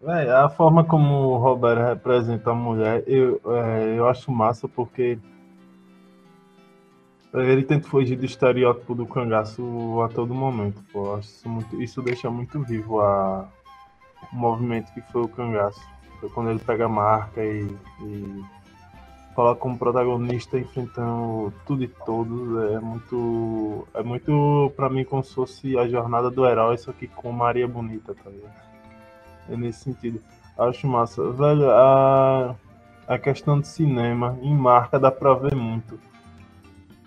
É, 0.03 0.31
a 0.31 0.49
forma 0.49 0.85
como 0.85 1.15
o 1.15 1.39
Roberto 1.39 1.81
representa 1.81 2.51
a 2.51 2.55
mulher, 2.55 3.03
eu, 3.07 3.41
é, 3.47 3.99
eu 3.99 4.07
acho 4.07 4.31
massa 4.31 4.69
porque 4.69 5.19
ele 7.45 7.63
tenta 7.63 7.89
fugir 7.89 8.17
do 8.17 8.25
estereótipo 8.25 8.95
do 8.95 9.07
cangaço 9.07 10.01
a 10.03 10.09
todo 10.09 10.35
momento. 10.35 10.83
Pô. 10.93 11.19
Isso, 11.19 11.49
muito, 11.49 11.83
isso 11.83 12.03
deixa 12.03 12.31
muito 12.31 12.61
vivo 12.63 13.01
a, 13.01 13.49
o 14.33 14.37
movimento 14.37 14.93
que 14.93 15.01
foi 15.13 15.23
o 15.23 15.29
cangaço. 15.29 15.81
Foi 16.21 16.31
quando 16.31 16.51
ele 16.51 16.61
pega 16.61 16.87
a 16.87 16.89
marca 16.89 17.45
e, 17.45 17.69
e 18.03 18.45
como 19.59 19.79
protagonista 19.79 20.59
enfrentando 20.59 21.53
tudo 21.67 21.85
e 21.85 21.89
todos. 21.89 22.73
É 22.73 22.81
muito. 22.81 23.87
É 23.95 24.03
muito 24.03 24.73
pra 24.77 24.89
mim 24.89 25.05
como 25.05 25.23
se 25.23 25.35
fosse 25.35 25.77
a 25.77 25.87
jornada 25.87 26.31
do 26.31 26.47
herói, 26.47 26.79
só 26.79 26.93
que 26.93 27.07
com 27.07 27.33
Maria 27.33 27.69
Bonita, 27.69 28.15
tá? 28.15 28.31
É 29.51 29.57
nesse 29.57 29.81
sentido. 29.81 30.21
Acho 30.59 30.87
massa. 30.87 31.31
Velho, 31.33 31.71
a, 31.71 32.55
a 33.07 33.19
questão 33.19 33.61
do 33.61 33.67
cinema 33.67 34.39
em 34.41 34.55
marca 34.55 34.99
dá 34.99 35.11
pra 35.11 35.35
ver 35.35 35.55
muito 35.55 35.99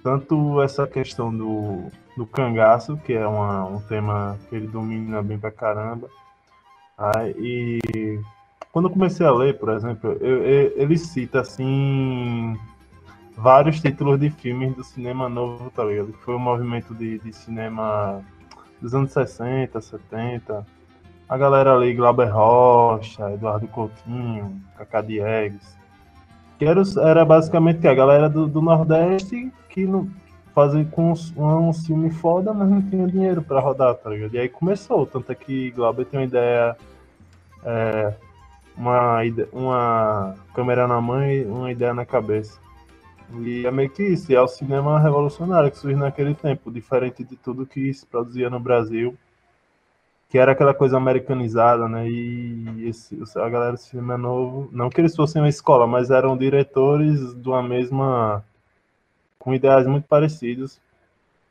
tanto 0.04 0.62
essa 0.62 0.88
questão 0.88 1.36
do, 1.36 1.88
do 2.16 2.26
cangaço, 2.26 2.98
que 2.98 3.14
é 3.14 3.28
uma, 3.28 3.66
um 3.66 3.82
tema 3.82 4.38
que 4.50 4.56
ele 4.56 4.68
domina 4.68 5.22
bem 5.22 5.38
pra 5.38 5.52
caramba, 5.52 6.10
aí, 6.98 7.80
e 7.94 8.20
quando 8.72 8.88
eu 8.88 8.94
comecei 8.94 9.26
a 9.26 9.32
ler, 9.32 9.58
por 9.58 9.70
exemplo, 9.70 10.12
eu, 10.22 10.44
eu, 10.44 10.74
ele 10.78 10.98
cita 10.98 11.42
assim 11.42 12.58
vários 13.36 13.80
títulos 13.80 14.20
de 14.20 14.30
filmes 14.30 14.76
do 14.76 14.84
cinema 14.84 15.30
novo, 15.30 15.70
tá 15.72 15.84
ligado? 15.84 16.12
Que 16.12 16.24
foi 16.24 16.36
um 16.36 16.40
movimento 16.40 16.94
de, 16.94 17.20
de 17.20 17.34
cinema 17.34 18.22
dos 18.82 18.94
anos 18.94 19.12
60, 19.12 19.80
70. 19.80 20.66
A 21.28 21.38
galera 21.38 21.74
ali, 21.74 21.94
Glauber 21.94 22.26
Rocha, 22.26 23.32
Eduardo 23.32 23.68
Coutinho, 23.68 24.62
Cacá 24.78 25.02
Diegues, 25.02 25.79
que 26.60 26.66
era, 26.66 26.82
era 26.98 27.24
basicamente 27.24 27.88
a 27.88 27.94
galera 27.94 28.30
do, 28.30 28.46
do 28.46 28.62
Nordeste 28.62 29.50
que 29.70 29.86
não 29.86 30.10
fazia 30.54 30.84
com 30.84 31.14
um, 31.38 31.72
filme 31.72 32.12
foda, 32.12 32.54
mas 32.54 32.70
não 32.70 32.82
tinha 32.82 33.08
dinheiro 33.08 33.42
para 33.42 33.62
rodar, 33.62 33.96
tá 33.96 34.10
ligado? 34.10 34.36
E 34.36 34.40
aí 34.40 34.50
começou, 34.50 35.06
tanto 35.06 35.32
é 35.32 35.36
que 35.36 35.72
Glauber 35.72 36.04
tem 36.04 36.20
uma 36.20 36.26
ideia, 36.26 36.76
é, 37.64 38.14
uma, 38.76 39.20
uma 39.54 40.36
câmera 40.54 40.86
na 40.86 41.00
mão 41.00 41.24
e 41.24 41.46
uma 41.46 41.72
ideia 41.72 41.94
na 41.94 42.06
cabeça. 42.06 42.60
E 43.42 43.66
é 43.66 43.72
meio 43.72 43.90
que 43.90 44.04
isso, 44.04 44.34
é 44.34 44.42
o 44.42 44.48
cinema 44.48 45.00
revolucionário 45.00 45.72
que 45.72 45.78
surge 45.78 45.96
naquele 45.96 46.36
tempo, 46.36 46.70
diferente 46.70 47.24
de 47.24 47.38
tudo 47.38 47.66
que 47.66 47.94
se 47.94 48.06
produzia 48.06 48.50
no 48.50 48.60
Brasil 48.60 49.16
que 50.30 50.38
era 50.38 50.52
aquela 50.52 50.76
coisa 50.76 50.96
americanizada, 50.96 51.88
né? 51.90 52.08
E 52.08 52.88
esse, 52.88 53.18
a 53.36 53.50
galera 53.50 53.74
do 53.74 53.80
cinema 53.80 54.18
novo, 54.18 54.70
não 54.72 54.90
que 54.90 55.02
eles 55.02 55.16
fossem 55.16 55.42
uma 55.42 55.50
escola, 55.50 55.88
mas 55.88 56.12
eram 56.12 56.38
diretores 56.38 57.34
de 57.36 57.50
uma 57.50 57.64
mesma 57.64 58.46
com 59.40 59.54
ideais 59.54 59.88
muito 59.88 60.08
parecidos. 60.08 60.80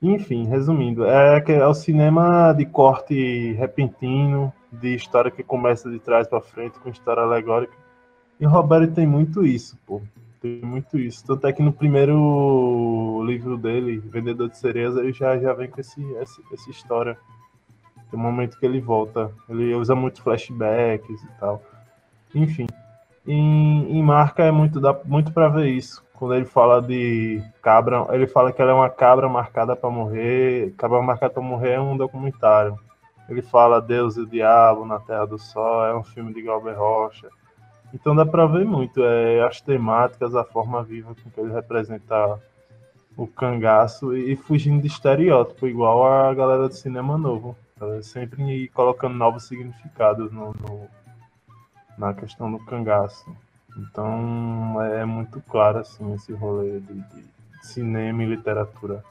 Enfim, 0.00 0.46
resumindo, 0.46 1.04
é, 1.04 1.42
é 1.48 1.66
o 1.66 1.74
cinema 1.74 2.52
de 2.52 2.64
corte 2.64 3.52
repentino, 3.54 4.52
de 4.70 4.94
história 4.94 5.30
que 5.30 5.42
começa 5.42 5.90
de 5.90 5.98
trás 5.98 6.28
para 6.28 6.40
frente, 6.40 6.78
com 6.78 6.90
história 6.90 7.22
alegórica. 7.22 7.74
E 8.38 8.46
o 8.46 8.48
Roberto 8.48 8.94
tem 8.94 9.06
muito 9.06 9.44
isso, 9.44 9.76
pô. 9.84 10.00
Tem 10.40 10.60
muito 10.62 10.96
isso. 10.96 11.26
Tanto 11.26 11.48
é 11.48 11.52
que 11.52 11.62
no 11.62 11.72
primeiro 11.72 13.24
livro 13.26 13.56
dele, 13.56 13.98
Vendedor 13.98 14.48
de 14.48 14.56
Cereias, 14.56 14.96
ele 14.96 15.12
já, 15.12 15.36
já 15.36 15.52
vem 15.52 15.68
com 15.68 15.80
esse, 15.80 16.00
essa, 16.16 16.40
essa 16.52 16.70
história. 16.70 17.18
Tem 18.10 18.18
um 18.18 18.22
momento 18.22 18.58
que 18.58 18.66
ele 18.66 18.80
volta. 18.80 19.30
Ele 19.48 19.74
usa 19.74 19.94
muitos 19.94 20.20
flashbacks 20.20 21.22
e 21.22 21.28
tal. 21.38 21.62
Enfim. 22.34 22.66
Em, 23.26 23.98
em 23.98 24.02
marca 24.02 24.42
é 24.42 24.50
muito, 24.50 24.80
dá 24.80 24.98
muito 25.04 25.32
para 25.32 25.48
ver 25.48 25.68
isso 25.68 26.02
quando 26.18 26.34
ele 26.34 26.46
fala 26.46 26.82
de 26.82 27.40
cabra, 27.62 28.04
ele 28.10 28.26
fala 28.26 28.52
que 28.52 28.60
ela 28.60 28.72
é 28.72 28.74
uma 28.74 28.90
cabra 28.90 29.28
marcada 29.28 29.76
para 29.76 29.88
morrer. 29.88 30.74
Cabra 30.76 31.00
marcada 31.00 31.34
para 31.34 31.42
morrer 31.42 31.74
é 31.74 31.80
um 31.80 31.96
documentário. 31.96 32.76
Ele 33.28 33.40
fala 33.40 33.80
Deus 33.80 34.16
e 34.16 34.22
o 34.22 34.26
Diabo 34.26 34.84
na 34.84 34.98
Terra 34.98 35.26
do 35.26 35.38
Sol, 35.38 35.86
é 35.86 35.96
um 35.96 36.02
filme 36.02 36.34
de 36.34 36.42
Galber 36.42 36.76
Rocha. 36.76 37.28
Então 37.94 38.16
dá 38.16 38.26
para 38.26 38.46
ver 38.46 38.64
muito 38.64 39.00
é, 39.04 39.46
as 39.46 39.60
temáticas, 39.60 40.34
a 40.34 40.42
forma 40.42 40.82
viva 40.82 41.14
com 41.14 41.30
que 41.30 41.40
ele 41.40 41.52
representa 41.52 42.40
o 43.16 43.26
cangaço 43.26 44.16
e, 44.16 44.32
e 44.32 44.36
fugindo 44.36 44.82
de 44.82 44.88
estereótipo, 44.88 45.68
igual 45.68 46.04
a 46.04 46.34
galera 46.34 46.66
do 46.66 46.74
cinema 46.74 47.16
novo. 47.16 47.56
Tá? 47.78 48.02
Sempre 48.02 48.68
colocando 48.68 49.14
novos 49.14 49.44
significados 49.44 50.32
no, 50.32 50.52
no, 50.54 50.88
na 51.96 52.12
questão 52.12 52.50
do 52.50 52.58
cangaço. 52.64 53.24
Então 53.76 54.82
é 54.82 55.04
muito 55.04 55.40
claro 55.42 55.78
assim 55.78 56.12
esse 56.14 56.32
rolê 56.32 56.80
de, 56.80 56.94
de 56.94 57.24
cinema 57.62 58.22
e 58.24 58.26
literatura 58.26 59.04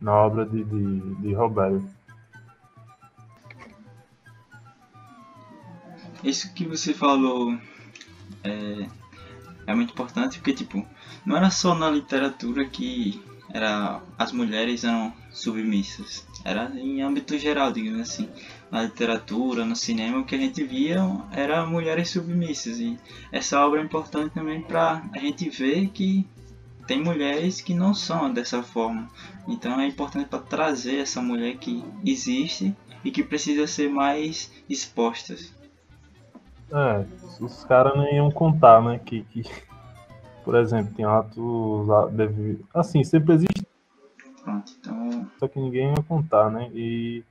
na 0.00 0.14
obra 0.14 0.46
de, 0.46 0.64
de, 0.64 1.14
de 1.16 1.34
Roberto. 1.34 1.88
Isso 6.24 6.52
que 6.54 6.66
você 6.66 6.94
falou 6.94 7.56
é, 8.42 8.88
é 9.66 9.74
muito 9.74 9.92
importante 9.92 10.38
porque 10.38 10.54
tipo 10.54 10.86
não 11.24 11.36
era 11.36 11.50
só 11.50 11.74
na 11.74 11.90
literatura 11.90 12.64
que 12.66 13.22
era 13.52 14.00
as 14.18 14.32
mulheres 14.32 14.84
eram 14.84 15.12
submissas 15.30 16.26
era 16.48 16.70
em 16.74 17.02
âmbito 17.02 17.38
geral 17.38 17.72
digamos 17.72 18.00
assim 18.00 18.28
na 18.70 18.82
literatura, 18.82 19.64
no 19.64 19.74
cinema, 19.74 20.18
o 20.18 20.24
que 20.24 20.34
a 20.34 20.38
gente 20.38 20.62
via 20.62 21.00
era 21.32 21.64
mulheres 21.64 22.10
submissas. 22.10 22.78
E 22.78 22.98
essa 23.32 23.64
obra 23.64 23.80
é 23.80 23.84
importante 23.84 24.34
também 24.34 24.60
para 24.60 25.02
a 25.12 25.18
gente 25.18 25.48
ver 25.48 25.88
que 25.88 26.26
tem 26.86 27.02
mulheres 27.02 27.60
que 27.60 27.74
não 27.74 27.94
são 27.94 28.32
dessa 28.32 28.62
forma. 28.62 29.08
Então 29.46 29.80
é 29.80 29.86
importante 29.86 30.28
para 30.28 30.38
trazer 30.40 30.98
essa 30.98 31.20
mulher 31.20 31.56
que 31.56 31.84
existe 32.04 32.74
e 33.04 33.10
que 33.10 33.22
precisa 33.22 33.66
ser 33.66 33.88
mais 33.88 34.52
expostas. 34.68 35.54
É, 36.70 37.06
os 37.40 37.64
caras 37.64 37.96
nem 37.96 38.16
iam 38.16 38.30
contar, 38.30 38.82
né? 38.82 38.98
Que, 38.98 39.22
que, 39.24 39.42
por 40.44 40.54
exemplo, 40.54 40.92
tem 40.94 41.04
atos. 41.04 41.88
Assim, 42.74 43.02
sempre 43.02 43.34
existe. 43.34 43.66
Pronto, 44.42 44.72
então. 44.78 44.97
Só 45.38 45.48
que 45.48 45.58
ninguém 45.58 45.90
ia 45.90 46.02
contar, 46.02 46.50
né? 46.50 46.70
E 46.74 47.24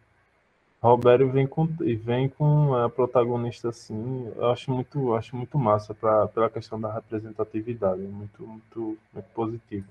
Roberto 0.82 1.28
vem 1.30 1.48
com, 1.48 1.66
vem 1.66 2.30
com 2.30 2.76
a 2.76 2.90
protagonista 2.90 3.70
assim, 3.70 4.32
eu 4.36 4.50
acho 4.52 4.72
muito, 4.72 5.14
acho 5.16 5.36
muito 5.36 5.58
massa 5.58 5.94
pra, 5.94 6.28
pela 6.28 6.50
questão 6.50 6.80
da 6.80 6.94
representatividade, 6.94 8.02
muito, 8.02 8.46
muito, 8.46 8.98
muito 9.14 9.26
positivo. 9.34 9.88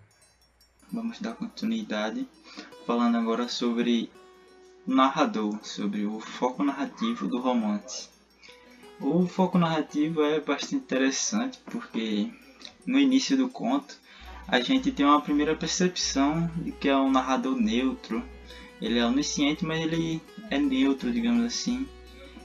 Vamos 0.92 1.20
dar 1.20 1.34
continuidade 1.34 2.28
falando 2.86 3.16
agora 3.16 3.48
sobre 3.48 4.10
o 4.86 4.94
narrador, 4.94 5.58
sobre 5.64 6.06
o 6.06 6.20
foco 6.20 6.62
narrativo 6.62 7.26
do 7.26 7.40
romance. 7.40 8.08
O 9.00 9.26
foco 9.26 9.58
narrativo 9.58 10.22
é 10.22 10.40
bastante 10.40 10.76
interessante 10.76 11.58
porque 11.66 12.32
no 12.86 12.98
início 12.98 13.36
do 13.36 13.48
conto 13.48 13.98
a 14.48 14.60
gente 14.60 14.92
tem 14.92 15.04
uma 15.04 15.20
primeira 15.20 15.54
percepção 15.54 16.50
de 16.56 16.72
que 16.72 16.88
é 16.88 16.96
um 16.96 17.10
narrador 17.10 17.56
neutro, 17.56 18.22
ele 18.80 18.98
é 18.98 19.06
onisciente, 19.06 19.64
mas 19.64 19.80
ele 19.80 20.20
é 20.50 20.58
neutro, 20.58 21.10
digamos 21.10 21.44
assim. 21.44 21.86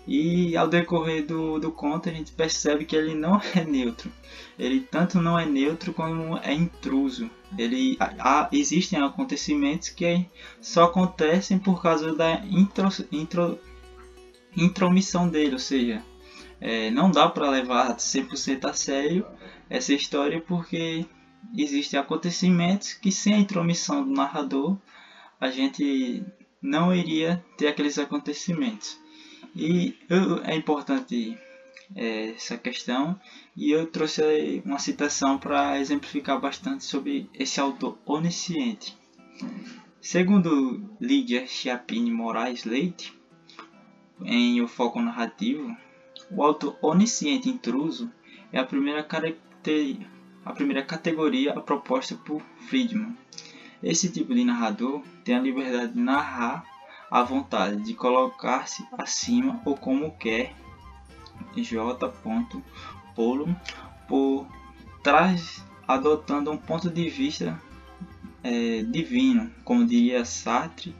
E 0.08 0.58
ao 0.58 0.68
decorrer 0.68 1.26
do, 1.26 1.60
do 1.60 1.72
conto 1.72 2.10
a 2.10 2.12
gente 2.12 2.32
percebe 2.32 2.86
que 2.86 2.96
ele 2.96 3.14
não 3.14 3.40
é 3.56 3.64
neutro. 3.64 4.12
Ele 4.58 4.80
tanto 4.80 5.22
não 5.22 5.38
é 5.38 5.46
neutro 5.46 5.94
como 5.94 6.38
é 6.38 6.54
intruso. 6.54 7.30
Ele, 7.58 7.98
há, 8.00 8.50
existem 8.52 9.02
acontecimentos 9.02 9.90
que 9.90 10.26
só 10.60 10.86
acontecem 10.86 11.60
por 11.60 11.82
causa 11.82 12.16
da 12.16 12.44
intro, 12.46 12.88
intro, 13.12 13.60
intromissão 14.56 15.28
dele, 15.28 15.54
ou 15.54 15.60
seja, 15.60 16.02
é, 16.60 16.90
não 16.90 17.12
dá 17.12 17.28
para 17.28 17.50
levar 17.50 17.96
100% 17.96 18.66
a 18.66 18.74
sério 18.74 19.26
essa 19.70 19.94
história 19.94 20.42
porque 20.42 21.06
existem 21.56 22.00
acontecimentos 22.00 22.94
que 22.94 23.12
sem 23.12 23.34
a 23.34 23.40
intromissão 23.40 24.04
do 24.04 24.12
narrador 24.12 24.78
a 25.40 25.50
gente 25.50 26.24
não 26.62 26.94
iria 26.94 27.44
ter 27.58 27.68
aqueles 27.68 27.98
acontecimentos. 27.98 29.00
E 29.56 29.98
eu, 30.08 30.44
é 30.44 30.56
importante 30.56 31.38
é, 31.96 32.30
essa 32.32 32.58
questão 32.58 33.20
e 33.56 33.72
eu 33.72 33.88
trouxe 33.88 34.62
uma 34.64 34.80
citação 34.80 35.38
para 35.38 35.80
exemplificar 35.80 36.40
bastante 36.40 36.86
sobre 36.86 37.30
esse 37.34 37.60
autor 37.60 37.98
onisciente. 38.06 38.98
Segundo 40.00 40.90
Lídia 41.00 41.46
Chiapini 41.48 42.12
Moraes 42.12 42.64
Leite, 42.64 43.14
em 44.24 44.62
O 44.62 44.68
Foco 44.68 45.02
Narrativo, 45.02 45.76
o 46.30 46.44
autor 46.44 46.78
onisciente 46.82 47.50
intruso 47.50 48.12
é 48.54 48.60
a 48.60 48.66
primeira, 48.66 49.06
a 50.46 50.54
primeira 50.54 50.84
categoria 50.84 51.60
proposta 51.62 52.16
por 52.16 52.42
Friedman 52.68 53.16
esse 53.84 54.12
tipo 54.12 54.36
de 54.36 54.44
narrador 54.44 55.02
tem 55.24 55.36
a 55.36 55.40
liberdade 55.40 55.94
de 55.94 56.00
narrar 56.00 56.64
à 57.10 57.24
vontade, 57.24 57.82
de 57.82 57.96
colocar-se 57.96 58.86
acima 58.92 59.60
ou 59.66 59.76
como 59.76 60.12
quer. 60.18 60.54
J. 61.56 62.14
Polo 63.16 63.56
por 64.08 64.48
trás, 65.04 65.66
adotando 65.88 66.52
um 66.52 66.58
ponto 66.58 66.90
de 66.92 67.10
vista 67.10 67.60
é, 68.44 68.84
divino, 68.84 69.52
como 69.66 69.86
diria 69.86 70.24
Sartre, 70.24 70.96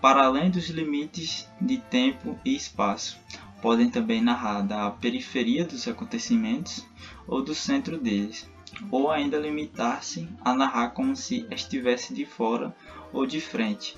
para 0.00 0.24
além 0.26 0.50
dos 0.50 0.68
limites 0.68 1.50
de 1.58 1.78
tempo 1.78 2.38
e 2.44 2.54
espaço. 2.54 3.18
Podem 3.62 3.88
também 3.88 4.20
narrar 4.20 4.60
da 4.60 4.90
periferia 4.90 5.64
dos 5.64 5.88
acontecimentos 5.88 6.86
ou 7.26 7.42
do 7.42 7.54
centro 7.54 7.96
deles 7.96 8.51
ou 8.90 9.10
ainda 9.10 9.38
limitar-se 9.38 10.28
a 10.44 10.54
narrar 10.54 10.90
como 10.90 11.14
se 11.14 11.46
estivesse 11.50 12.14
de 12.14 12.24
fora 12.24 12.74
ou 13.12 13.26
de 13.26 13.40
frente, 13.40 13.96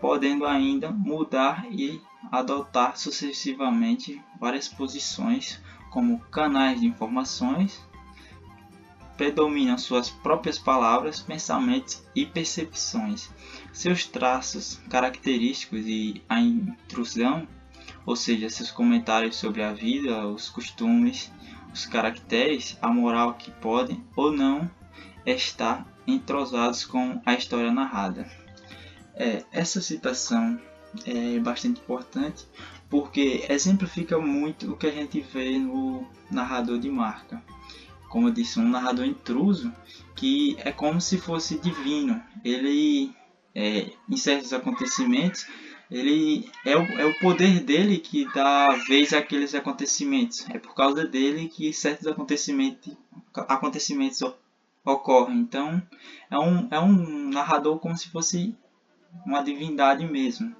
podendo 0.00 0.46
ainda 0.46 0.90
mudar 0.90 1.66
e 1.70 2.00
adotar 2.30 2.96
sucessivamente 2.96 4.22
várias 4.38 4.68
posições 4.68 5.60
como 5.90 6.20
canais 6.30 6.80
de 6.80 6.86
informações, 6.86 7.80
predominam 9.16 9.76
suas 9.76 10.08
próprias 10.08 10.58
palavras, 10.58 11.20
pensamentos 11.20 12.02
e 12.14 12.24
percepções. 12.24 13.28
Seus 13.72 14.06
traços 14.06 14.80
característicos 14.88 15.82
e 15.86 16.22
a 16.26 16.40
intrusão, 16.40 17.46
ou 18.06 18.16
seja, 18.16 18.48
seus 18.48 18.70
comentários 18.70 19.36
sobre 19.36 19.62
a 19.62 19.72
vida, 19.72 20.26
os 20.26 20.48
costumes 20.48 21.30
os 21.72 21.86
caracteres, 21.86 22.76
a 22.80 22.88
moral 22.88 23.34
que 23.34 23.50
podem 23.50 24.04
ou 24.16 24.32
não 24.32 24.70
estar 25.24 25.86
entrosados 26.06 26.84
com 26.84 27.20
a 27.24 27.34
história 27.34 27.72
narrada. 27.72 28.30
É, 29.14 29.44
essa 29.52 29.80
citação 29.80 30.60
é 31.06 31.38
bastante 31.38 31.80
importante 31.80 32.46
porque 32.88 33.46
exemplifica 33.48 34.18
muito 34.18 34.72
o 34.72 34.76
que 34.76 34.86
a 34.86 34.90
gente 34.90 35.20
vê 35.20 35.58
no 35.58 36.06
narrador 36.30 36.78
de 36.78 36.90
marca. 36.90 37.42
Como 38.08 38.26
eu 38.28 38.32
disse, 38.32 38.58
um 38.58 38.68
narrador 38.68 39.04
intruso 39.04 39.72
que 40.16 40.56
é 40.58 40.72
como 40.72 41.00
se 41.00 41.16
fosse 41.16 41.60
divino. 41.60 42.20
Ele, 42.44 43.14
é, 43.54 43.92
em 44.08 44.16
certos 44.16 44.52
acontecimentos, 44.52 45.46
ele 45.90 46.48
é 46.64 46.76
o, 46.76 46.82
é 47.00 47.04
o 47.04 47.18
poder 47.18 47.60
dele 47.60 47.98
que 47.98 48.24
dá 48.32 48.68
vez 48.86 49.12
àqueles 49.12 49.54
acontecimentos. 49.54 50.48
É 50.50 50.58
por 50.58 50.74
causa 50.74 51.04
dele 51.04 51.48
que 51.48 51.72
certos 51.72 52.06
acontecimentos, 52.06 52.96
acontecimentos 53.34 54.22
ocorrem. 54.84 55.38
Então 55.38 55.82
é 56.30 56.38
um, 56.38 56.68
é 56.70 56.78
um 56.78 57.28
narrador 57.30 57.78
como 57.78 57.96
se 57.96 58.08
fosse 58.08 58.54
uma 59.26 59.42
divindade 59.42 60.06
mesmo. 60.06 60.54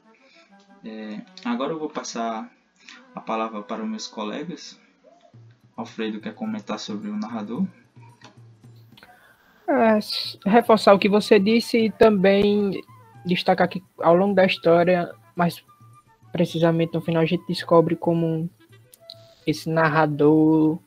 É, 0.84 1.20
agora 1.44 1.72
eu 1.72 1.78
vou 1.78 1.88
passar 1.88 2.50
a 3.14 3.20
palavra 3.20 3.62
para 3.62 3.82
os 3.82 3.88
meus 3.88 4.08
colegas. 4.08 4.80
Alfredo 5.76 6.20
quer 6.20 6.34
comentar 6.34 6.78
sobre 6.78 7.08
o 7.08 7.16
narrador? 7.16 7.64
É, 9.68 9.98
reforçar 10.44 10.92
o 10.92 10.98
que 10.98 11.08
você 11.08 11.38
disse 11.38 11.78
e 11.78 11.90
também 11.92 12.82
destacar 13.24 13.68
que 13.68 13.82
ao 13.98 14.16
longo 14.16 14.34
da 14.34 14.44
história, 14.44 15.08
mais 15.40 15.64
precisamente 16.30 16.92
no 16.92 17.00
final, 17.00 17.22
a 17.22 17.26
gente 17.26 17.46
descobre 17.48 17.96
como 17.96 18.48
esse 19.46 19.70
narrador. 19.70 20.78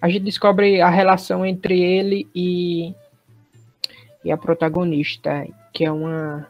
A 0.00 0.08
gente 0.08 0.24
descobre 0.24 0.80
a 0.80 0.90
relação 0.90 1.46
entre 1.46 1.80
ele 1.80 2.28
e, 2.34 2.92
e 4.24 4.32
a 4.32 4.36
protagonista, 4.36 5.46
que 5.72 5.84
é 5.84 5.92
uma 5.92 6.48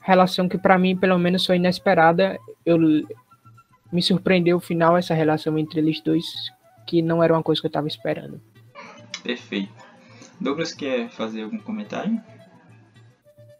relação 0.00 0.48
que 0.48 0.56
para 0.56 0.78
mim, 0.78 0.96
pelo 0.96 1.18
menos, 1.18 1.44
foi 1.44 1.56
inesperada. 1.56 2.38
Eu 2.64 2.78
me 3.92 4.02
surpreendeu 4.02 4.56
o 4.56 4.60
final 4.60 4.96
essa 4.96 5.12
relação 5.12 5.58
entre 5.58 5.80
eles 5.80 6.00
dois, 6.00 6.24
que 6.86 7.02
não 7.02 7.22
era 7.22 7.34
uma 7.34 7.42
coisa 7.42 7.60
que 7.60 7.66
eu 7.66 7.70
estava 7.70 7.86
esperando. 7.86 8.40
Perfeito. 9.22 9.86
Douglas 10.40 10.72
quer 10.72 11.10
fazer 11.10 11.42
algum 11.42 11.58
comentário? 11.58 12.18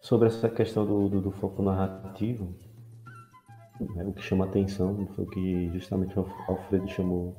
Sobre 0.00 0.28
essa 0.28 0.48
questão 0.48 0.86
do, 0.86 1.08
do, 1.08 1.20
do 1.20 1.30
foco 1.30 1.62
narrativo, 1.62 2.54
né, 3.80 4.04
o 4.04 4.12
que 4.12 4.22
chama 4.22 4.44
atenção 4.44 5.06
foi 5.14 5.24
o 5.24 5.28
que 5.28 5.70
justamente 5.72 6.18
o 6.18 6.26
Alfredo 6.48 6.88
chamou, 6.88 7.36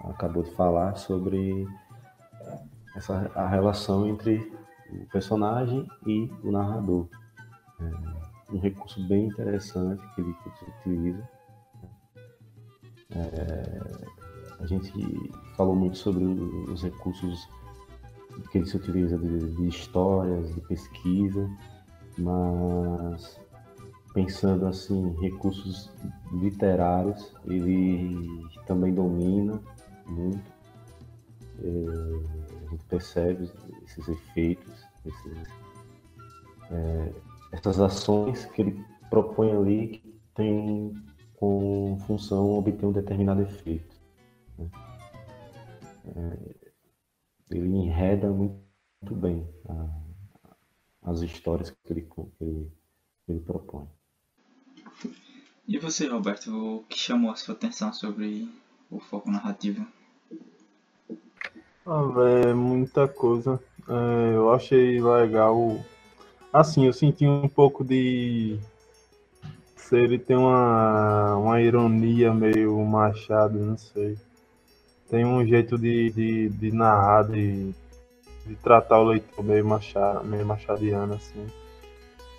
acabou 0.00 0.42
de 0.42 0.50
falar 0.52 0.96
sobre 0.96 1.66
essa, 2.96 3.30
a 3.34 3.48
relação 3.48 4.06
entre 4.06 4.52
o 4.90 5.06
personagem 5.10 5.86
e 6.06 6.30
o 6.42 6.52
narrador. 6.52 7.08
É 7.80 8.54
um 8.54 8.58
recurso 8.58 9.02
bem 9.08 9.26
interessante 9.26 10.02
que 10.14 10.20
ele, 10.20 10.34
que 10.34 10.48
ele 10.48 10.72
utiliza. 10.78 11.28
É, 13.10 14.04
a 14.60 14.66
gente 14.66 14.92
falou 15.56 15.74
muito 15.74 15.98
sobre 15.98 16.24
os 16.24 16.82
recursos 16.82 17.48
que 18.50 18.58
ele 18.58 18.66
se 18.66 18.76
utiliza 18.76 19.18
de, 19.18 19.54
de 19.56 19.68
histórias, 19.68 20.54
de 20.54 20.60
pesquisa, 20.62 21.48
mas 22.18 23.38
pensando 24.14 24.66
assim 24.66 25.10
recursos 25.20 25.90
literários, 26.32 27.34
ele 27.44 28.46
também 28.64 28.94
domina 28.94 29.60
muito. 30.06 30.54
É, 31.62 32.66
a 32.66 32.70
gente 32.70 32.84
percebe 32.84 33.50
esses 33.84 34.08
efeitos, 34.08 34.86
esses, 35.04 35.48
é, 36.70 37.12
essas 37.52 37.80
ações 37.80 38.46
que 38.46 38.62
ele 38.62 38.84
propõe 39.10 39.50
ali 39.52 39.88
que 39.88 40.20
tem 40.34 40.94
com 41.36 41.98
função 42.06 42.50
obter 42.52 42.86
um 42.86 42.92
determinado 42.92 43.42
efeito. 43.42 44.00
Né? 44.56 44.70
É, 46.16 46.54
ele 47.50 47.68
enreda 47.76 48.30
muito, 48.30 48.56
muito 49.02 49.14
bem 49.16 49.48
a, 49.68 51.10
as 51.10 51.20
histórias 51.20 51.70
que 51.70 51.92
ele, 51.92 52.02
que 52.02 52.44
ele, 52.44 52.72
que 53.26 53.32
ele 53.32 53.40
propõe. 53.40 53.88
E 55.66 55.78
você, 55.78 56.06
Roberto, 56.06 56.50
o 56.50 56.84
que 56.88 56.98
chamou 56.98 57.30
a 57.30 57.36
sua 57.36 57.54
atenção 57.54 57.92
sobre 57.92 58.48
o 58.90 59.00
foco 59.00 59.30
narrativo? 59.30 59.86
Ah, 61.86 62.02
véio, 62.02 62.56
muita 62.56 63.08
coisa. 63.08 63.60
É, 63.88 64.36
eu 64.36 64.52
achei 64.52 65.00
legal. 65.00 65.78
Assim, 66.52 66.86
eu 66.86 66.92
senti 66.92 67.26
um 67.26 67.48
pouco 67.48 67.84
de. 67.84 68.58
Se 69.76 69.96
ele 69.96 70.18
tem 70.18 70.36
uma, 70.36 71.36
uma 71.36 71.60
ironia 71.60 72.32
meio 72.32 72.78
machado, 72.84 73.58
não 73.58 73.76
sei 73.76 74.16
tem 75.14 75.24
um 75.24 75.46
jeito 75.46 75.78
de, 75.78 76.10
de, 76.10 76.48
de 76.48 76.72
narrar, 76.72 77.22
de, 77.24 77.72
de 78.46 78.56
tratar 78.62 78.98
o 78.98 79.04
leitor 79.04 79.44
meio, 79.44 79.64
machado, 79.64 80.24
meio 80.24 80.44
machadiano, 80.44 81.14
assim. 81.14 81.46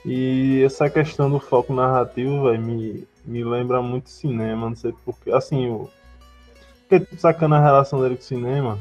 E 0.04 0.62
essa 0.62 0.90
questão 0.90 1.30
do 1.30 1.40
foco 1.40 1.74
narrativo, 1.74 2.44
véio, 2.44 2.62
me, 2.62 3.08
me 3.26 3.44
lembra 3.44 3.82
muito 3.82 4.10
cinema, 4.10 4.70
não 4.70 4.76
sei 4.76 4.94
porquê. 5.04 5.32
Assim, 5.32 5.68
o, 5.68 5.90
porque 6.88 7.18
sacando 7.18 7.56
a 7.56 7.62
relação 7.62 8.02
dele 8.02 8.16
com 8.16 8.22
o 8.22 8.26
cinema, 8.26 8.80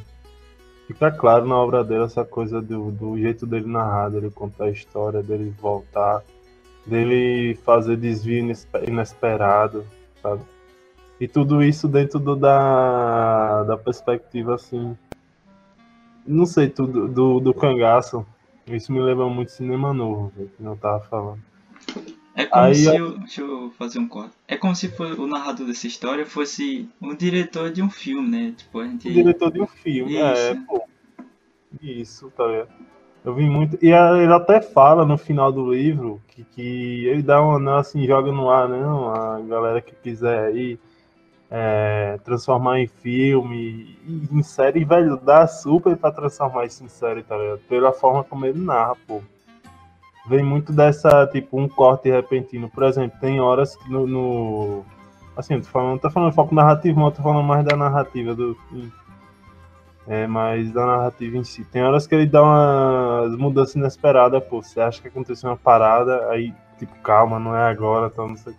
fica 0.87 1.11
claro 1.11 1.46
na 1.46 1.57
obra 1.57 1.83
dele 1.83 2.04
essa 2.04 2.24
coisa 2.24 2.61
do, 2.61 2.90
do 2.90 3.18
jeito 3.18 3.46
dele 3.46 3.66
narrar, 3.66 4.11
dele 4.11 4.30
contar 4.30 4.64
a 4.64 4.70
história, 4.70 5.22
dele 5.22 5.54
voltar, 5.59 6.22
dele 6.87 7.54
fazer 7.64 7.96
desvio 7.96 8.54
inesperado, 8.87 9.87
sabe? 10.22 10.42
E 11.18 11.26
tudo 11.26 11.62
isso 11.62 11.88
dentro 11.88 12.18
do, 12.18 12.37
da, 12.37 13.62
da 13.62 13.76
perspectiva, 13.78 14.57
assim. 14.57 14.96
Não 16.26 16.44
sei, 16.44 16.68
tudo 16.68 17.09
do, 17.09 17.40
do 17.40 17.54
cangaço. 17.54 18.26
Isso 18.66 18.92
me 18.92 19.00
lembra 19.00 19.26
muito 19.26 19.52
cinema 19.52 19.92
novo, 19.92 20.33
que 20.35 20.62
não 20.62 20.76
tava 20.76 21.00
falando. 21.04 21.40
É 22.36 22.46
como 22.46 22.64
Aí, 22.64 22.74
se. 22.74 22.96
Eu, 22.96 23.18
deixa 23.18 23.40
eu 23.42 23.70
fazer 23.78 23.98
um 23.98 24.08
corte. 24.08 24.34
É 24.48 24.56
como 24.56 24.74
se 24.74 24.92
o 25.18 25.26
narrador 25.26 25.66
dessa 25.66 25.86
história 25.86 26.26
fosse 26.26 26.88
um 27.00 27.14
diretor 27.14 27.70
de 27.70 27.80
um 27.80 27.88
filme, 27.88 28.28
né? 28.28 28.54
Tipo, 28.56 28.80
a 28.80 28.86
gente... 28.86 29.08
O 29.08 29.12
diretor 29.12 29.52
de 29.52 29.60
um 29.60 29.66
filme, 29.66 30.16
é, 30.16 30.32
Isso. 30.32 30.42
é, 30.42 30.54
pô. 30.66 30.82
Isso, 31.80 32.30
tá 32.36 32.46
vendo? 32.46 32.68
Eu 33.24 33.34
vi 33.34 33.48
muito. 33.48 33.78
E 33.82 33.90
ele 33.90 34.32
até 34.32 34.60
fala 34.60 35.06
no 35.06 35.16
final 35.16 35.50
do 35.50 35.72
livro 35.72 36.20
que, 36.28 36.44
que 36.44 37.06
ele 37.06 37.22
dá 37.22 37.40
uma, 37.40 37.78
assim, 37.80 38.06
joga 38.06 38.30
no 38.30 38.50
ar, 38.50 38.68
não, 38.68 39.12
né? 39.12 39.18
a 39.18 39.40
galera 39.48 39.80
que 39.80 39.94
quiser 39.94 40.48
aí 40.48 40.78
é, 41.50 42.18
transformar 42.22 42.80
em 42.80 42.86
filme, 42.86 43.96
em 44.30 44.42
série, 44.42 44.84
velho, 44.84 45.16
dá 45.16 45.46
super 45.46 45.96
pra 45.96 46.10
transformar 46.10 46.66
isso 46.66 46.84
em 46.84 46.88
série, 46.88 47.22
tá 47.22 47.36
ligado? 47.36 47.60
Pela 47.60 47.92
forma 47.92 48.24
como 48.24 48.44
ele 48.44 48.58
narra, 48.58 48.94
pô. 49.06 49.22
Vem 50.26 50.42
muito 50.42 50.72
dessa, 50.72 51.26
tipo, 51.26 51.60
um 51.60 51.68
corte 51.68 52.10
repentino. 52.10 52.70
Por 52.70 52.84
exemplo, 52.84 53.18
tem 53.20 53.40
horas 53.40 53.76
que 53.76 53.90
no. 53.90 54.06
no 54.06 54.84
assim, 55.37 55.60
tô 55.60 55.68
falando, 55.68 56.00
tô 56.00 56.10
falando 56.10 56.32
foco 56.32 56.54
narrativo, 56.54 57.00
mas 57.00 57.14
tô 57.14 57.22
falando 57.22 57.44
mais 57.44 57.64
da 57.64 57.76
narrativa 57.76 58.34
do. 58.34 58.56
É, 60.06 60.26
mas 60.26 60.70
da 60.72 60.87
narrativa 60.87 61.37
em 61.37 61.44
si. 61.44 61.64
Tem 61.64 61.82
horas 61.82 62.06
que 62.06 62.14
ele 62.14 62.26
dá 62.26 62.42
umas 62.42 63.37
mudanças 63.37 63.74
inesperadas, 63.74 64.42
pô. 64.44 64.62
Você 64.62 64.80
acha 64.80 65.00
que 65.00 65.08
aconteceu 65.08 65.50
uma 65.50 65.56
parada, 65.56 66.30
aí, 66.30 66.54
tipo, 66.78 66.94
calma, 67.02 67.38
não 67.38 67.56
é 67.56 67.70
agora, 67.70 68.10
então 68.12 68.28
não 68.28 68.37
sei. 68.37 68.54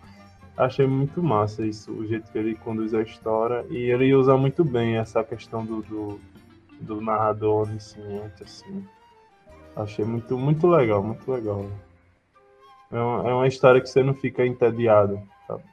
Achei 0.57 0.87
muito 0.87 1.21
massa 1.21 1.65
isso, 1.65 1.91
o 1.91 2.05
jeito 2.07 2.31
que 2.31 2.37
ele 2.37 2.55
conduz 2.55 2.93
a 2.93 3.01
história. 3.01 3.65
E 3.69 3.91
ele 3.91 4.13
usa 4.15 4.37
muito 4.37 4.63
bem 4.63 4.97
essa 4.97 5.23
questão 5.23 5.65
do, 5.65 5.81
do, 5.81 6.19
do 6.79 7.01
narrador 7.01 7.67
onisciente, 7.67 8.43
assim. 8.43 8.85
Achei 9.75 10.05
muito, 10.05 10.37
muito 10.37 10.67
legal, 10.67 11.03
muito 11.03 11.29
legal. 11.29 11.65
É 12.91 12.99
uma, 12.99 13.29
é 13.29 13.33
uma 13.33 13.47
história 13.47 13.81
que 13.81 13.89
você 13.89 14.01
não 14.01 14.13
fica 14.13 14.45
entediado, 14.45 15.21
sabe? 15.45 15.63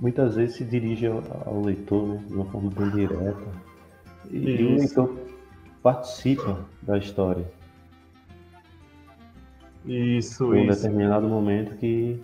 Muitas 0.00 0.36
vezes 0.36 0.56
se 0.56 0.64
dirige 0.64 1.06
ao, 1.06 1.22
ao 1.44 1.60
leitor, 1.60 2.06
né? 2.06 2.24
De 2.26 2.34
uma 2.34 2.46
forma 2.46 2.70
bem 2.70 2.90
direta. 2.90 3.46
E, 4.30 4.38
e 4.38 4.64
o 4.64 4.76
leitor 4.76 5.18
participa 5.82 6.64
da 6.82 6.96
história. 6.96 7.44
Isso, 9.84 10.54
em 10.54 10.64
um 10.64 10.66
determinado 10.66 11.28
momento 11.28 11.76
que 11.76 12.20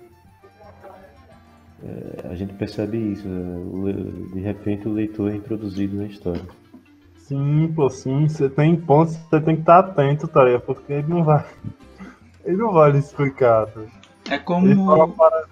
é, 1.82 2.28
a 2.28 2.34
gente 2.34 2.54
percebe 2.54 2.96
isso. 2.96 3.28
É, 3.28 4.34
de 4.34 4.40
repente 4.40 4.88
o 4.88 4.92
leitor 4.92 5.30
é 5.30 5.36
introduzido 5.36 5.96
na 5.96 6.06
história. 6.06 6.63
Sim, 7.26 7.72
pô, 7.74 7.88
sim. 7.88 8.28
Você 8.28 8.50
tem 8.50 8.76
pontos, 8.76 9.16
você 9.16 9.40
tem 9.40 9.54
que 9.54 9.62
estar 9.62 9.78
atento, 9.78 10.28
tá 10.28 10.44
ligado? 10.44 10.60
Porque 10.62 10.92
ele 10.92 11.08
não 11.08 11.24
vai. 11.24 11.44
Ele 12.44 12.58
não 12.58 12.74
vai 12.74 12.92
lhe 12.92 12.98
explicar. 12.98 13.66
Tá? 13.68 13.80
É 14.28 14.36
como. 14.36 15.14
Para... 15.16 15.46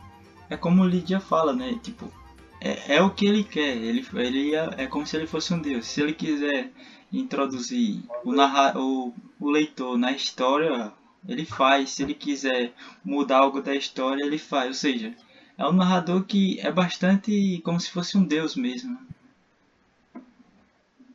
É 0.50 0.58
como 0.58 0.82
o 0.82 0.86
Lídia 0.86 1.18
fala, 1.18 1.54
né? 1.54 1.80
Tipo, 1.82 2.12
é, 2.60 2.96
é 2.96 3.02
o 3.02 3.08
que 3.08 3.24
ele 3.26 3.42
quer. 3.42 3.78
Ele, 3.78 4.06
ele 4.12 4.54
é, 4.54 4.74
é 4.76 4.86
como 4.86 5.06
se 5.06 5.16
ele 5.16 5.26
fosse 5.26 5.54
um 5.54 5.58
deus. 5.58 5.86
Se 5.86 6.02
ele 6.02 6.12
quiser 6.12 6.70
introduzir 7.10 8.02
o, 8.22 8.32
narra, 8.32 8.78
o, 8.78 9.14
o 9.40 9.50
leitor 9.50 9.96
na 9.96 10.12
história, 10.12 10.92
ele 11.26 11.46
faz. 11.46 11.92
Se 11.92 12.02
ele 12.02 12.12
quiser 12.12 12.74
mudar 13.02 13.38
algo 13.38 13.62
da 13.62 13.74
história, 13.74 14.22
ele 14.22 14.36
faz. 14.36 14.66
Ou 14.66 14.74
seja, 14.74 15.14
é 15.56 15.66
um 15.66 15.72
narrador 15.72 16.24
que 16.24 16.60
é 16.60 16.70
bastante 16.70 17.62
como 17.64 17.80
se 17.80 17.90
fosse 17.90 18.18
um 18.18 18.24
deus 18.24 18.54
mesmo. 18.54 18.98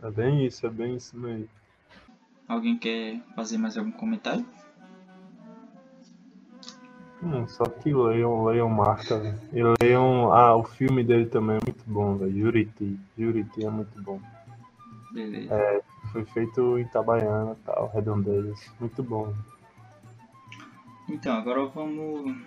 É 0.01 0.11
bem 0.11 0.45
isso, 0.45 0.65
é 0.65 0.69
bem 0.69 0.95
isso 0.95 1.17
mesmo. 1.17 1.49
Alguém 2.47 2.77
quer 2.77 3.19
fazer 3.35 3.57
mais 3.57 3.77
algum 3.77 3.91
comentário? 3.91 4.45
Hum, 7.21 7.47
só 7.47 7.65
que 7.65 7.91
leiam, 7.91 8.45
leiam 8.45 8.69
marca, 8.69 9.17
véio. 9.17 9.39
E 9.51 9.83
leiam. 9.83 10.31
Ah, 10.31 10.55
o 10.55 10.63
filme 10.63 11.03
dele 11.03 11.25
também 11.25 11.57
é 11.57 11.59
muito 11.65 11.83
bom, 11.87 12.15
velho. 12.15 12.39
Juriti. 12.39 12.99
Juriti 13.17 13.65
é 13.65 13.69
muito 13.69 14.01
bom. 14.01 14.21
Beleza. 15.11 15.53
É, 15.53 15.81
foi 16.11 16.25
feito 16.25 16.77
em 16.77 16.83
Itabaiana 16.83 17.57
tal, 17.65 17.91
Redondeiras. 17.93 18.59
Muito 18.79 19.01
bom. 19.01 19.33
Então, 21.09 21.35
agora 21.35 21.65
vamos 21.65 22.37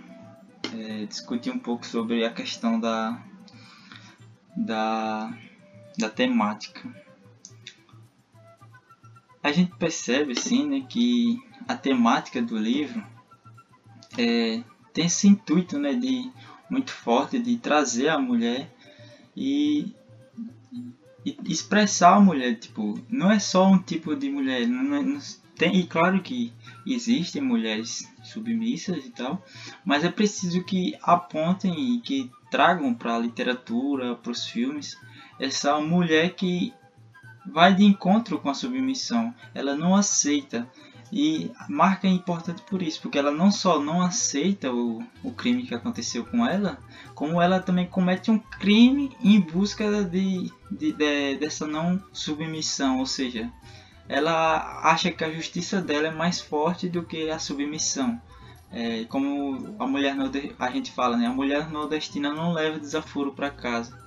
é, 0.75 1.05
discutir 1.07 1.51
um 1.51 1.59
pouco 1.59 1.85
sobre 1.85 2.25
a 2.25 2.33
questão 2.33 2.79
da, 2.79 3.21
da, 4.57 5.33
da 5.99 6.09
temática. 6.09 6.89
A 9.43 9.53
gente 9.53 9.75
percebe, 9.77 10.39
sim, 10.39 10.67
né, 10.67 10.87
que 10.89 11.43
a 11.67 11.75
temática 11.75 12.43
do 12.43 12.59
livro 12.59 13.03
é, 14.19 14.63
tem 14.93 15.07
esse 15.07 15.29
intuito 15.29 15.79
né, 15.79 15.95
de, 15.95 16.31
muito 16.69 16.91
forte 16.91 17.39
de 17.39 17.57
trazer 17.57 18.09
a 18.09 18.19
mulher 18.19 18.71
e, 19.37 19.95
e 21.25 21.37
expressar 21.47 22.17
a 22.17 22.21
mulher. 22.21 22.59
Tipo, 22.59 23.01
não 23.09 23.31
é 23.31 23.39
só 23.39 23.67
um 23.67 23.79
tipo 23.79 24.15
de 24.15 24.29
mulher, 24.29 24.67
não 24.67 24.97
é, 24.97 25.03
não, 25.03 25.21
tem, 25.57 25.77
e 25.77 25.87
claro 25.87 26.23
que 26.23 26.53
existem 26.87 27.43
mulheres 27.43 28.11
submissas 28.23 29.05
e 29.05 29.11
tal, 29.11 29.45
mas 29.85 30.05
é 30.05 30.11
preciso 30.11 30.65
que 30.65 30.97
apontem 31.03 31.97
e 31.97 32.01
que 32.01 32.31
tragam 32.51 32.95
para 32.95 33.15
a 33.15 33.19
literatura, 33.19 34.15
para 34.15 34.33
os 34.33 34.47
filmes, 34.47 34.97
essa 35.39 35.79
mulher 35.79 36.35
que 36.35 36.73
vai 37.53 37.75
de 37.75 37.85
encontro 37.85 38.39
com 38.39 38.51
a 38.51 38.55
submissão. 38.55 39.35
Ela 39.55 39.75
não 39.75 39.95
aceita. 39.95 40.69
E 41.13 41.51
marca 41.69 42.07
é 42.07 42.11
importante 42.11 42.63
por 42.63 42.81
isso, 42.81 43.03
porque 43.03 43.19
ela 43.19 43.33
não 43.33 43.51
só 43.51 43.81
não 43.81 44.01
aceita 44.01 44.73
o, 44.73 45.03
o 45.25 45.33
crime 45.33 45.65
que 45.65 45.75
aconteceu 45.75 46.25
com 46.25 46.47
ela, 46.47 46.79
como 47.17 47.43
ela 47.43 47.59
também 47.59 47.87
comete 47.87 48.31
um 48.31 48.39
crime 48.39 49.11
em 49.21 49.41
busca 49.41 50.05
de, 50.05 50.53
de, 50.71 50.93
de 50.93 51.37
dessa 51.37 51.67
não 51.67 52.01
submissão, 52.13 53.01
ou 53.01 53.07
seja, 53.07 53.51
ela 54.09 54.81
acha 54.85 55.11
que 55.11 55.25
a 55.25 55.33
justiça 55.33 55.81
dela 55.81 56.09
é 56.09 56.11
mais 56.13 56.41
forte 56.41 56.89
do 56.89 57.03
que 57.03 57.29
a 57.29 57.41
submissão. 57.41 58.21
É, 58.73 59.05
como 59.05 59.75
a 59.81 59.87
mulher 59.87 60.17
a 60.59 60.71
gente 60.71 60.93
fala, 60.93 61.17
né? 61.17 61.27
A 61.27 61.33
mulher 61.33 61.69
nordestina 61.71 62.33
não 62.33 62.53
leva 62.53 62.79
desaforo 62.79 63.33
para 63.33 63.51
casa. 63.51 64.00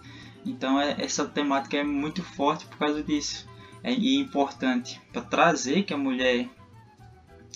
Então 0.45 0.79
é, 0.79 0.95
essa 0.99 1.25
temática 1.25 1.77
é 1.77 1.83
muito 1.83 2.23
forte 2.23 2.65
por 2.65 2.77
causa 2.77 3.03
disso. 3.03 3.47
É, 3.83 3.91
e 3.91 4.17
importante 4.17 5.01
para 5.11 5.21
trazer 5.21 5.83
que 5.83 5.93
a 5.93 5.97
mulher 5.97 6.49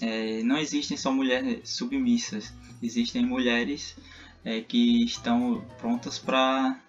é, 0.01 0.43
não 0.43 0.57
existem 0.57 0.97
só 0.97 1.11
mulheres 1.11 1.69
submissas, 1.69 2.53
existem 2.83 3.25
mulheres 3.25 3.97
é, 4.43 4.61
que 4.61 5.03
estão 5.05 5.63
prontas 5.77 6.19
para 6.19 6.79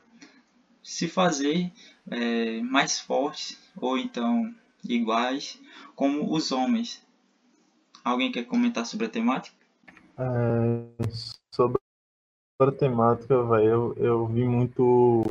se 0.83 1.07
fazer 1.07 1.71
é, 2.11 2.61
mais 2.63 2.99
fortes 2.99 3.59
ou 3.77 3.97
então 3.97 4.53
iguais 4.85 5.61
como 5.95 6.33
os 6.33 6.51
homens. 6.51 7.05
Alguém 8.05 8.33
quer 8.33 8.45
comentar 8.45 8.87
sobre 8.87 9.07
a 9.07 9.11
temática? 9.11 9.57
É, 10.19 11.09
sobre 11.55 11.79
a 12.61 12.73
temática, 12.73 13.43
velho, 13.45 13.65
eu, 13.65 13.95
eu 13.97 14.27
vi 14.27 14.45
muito 14.45 15.25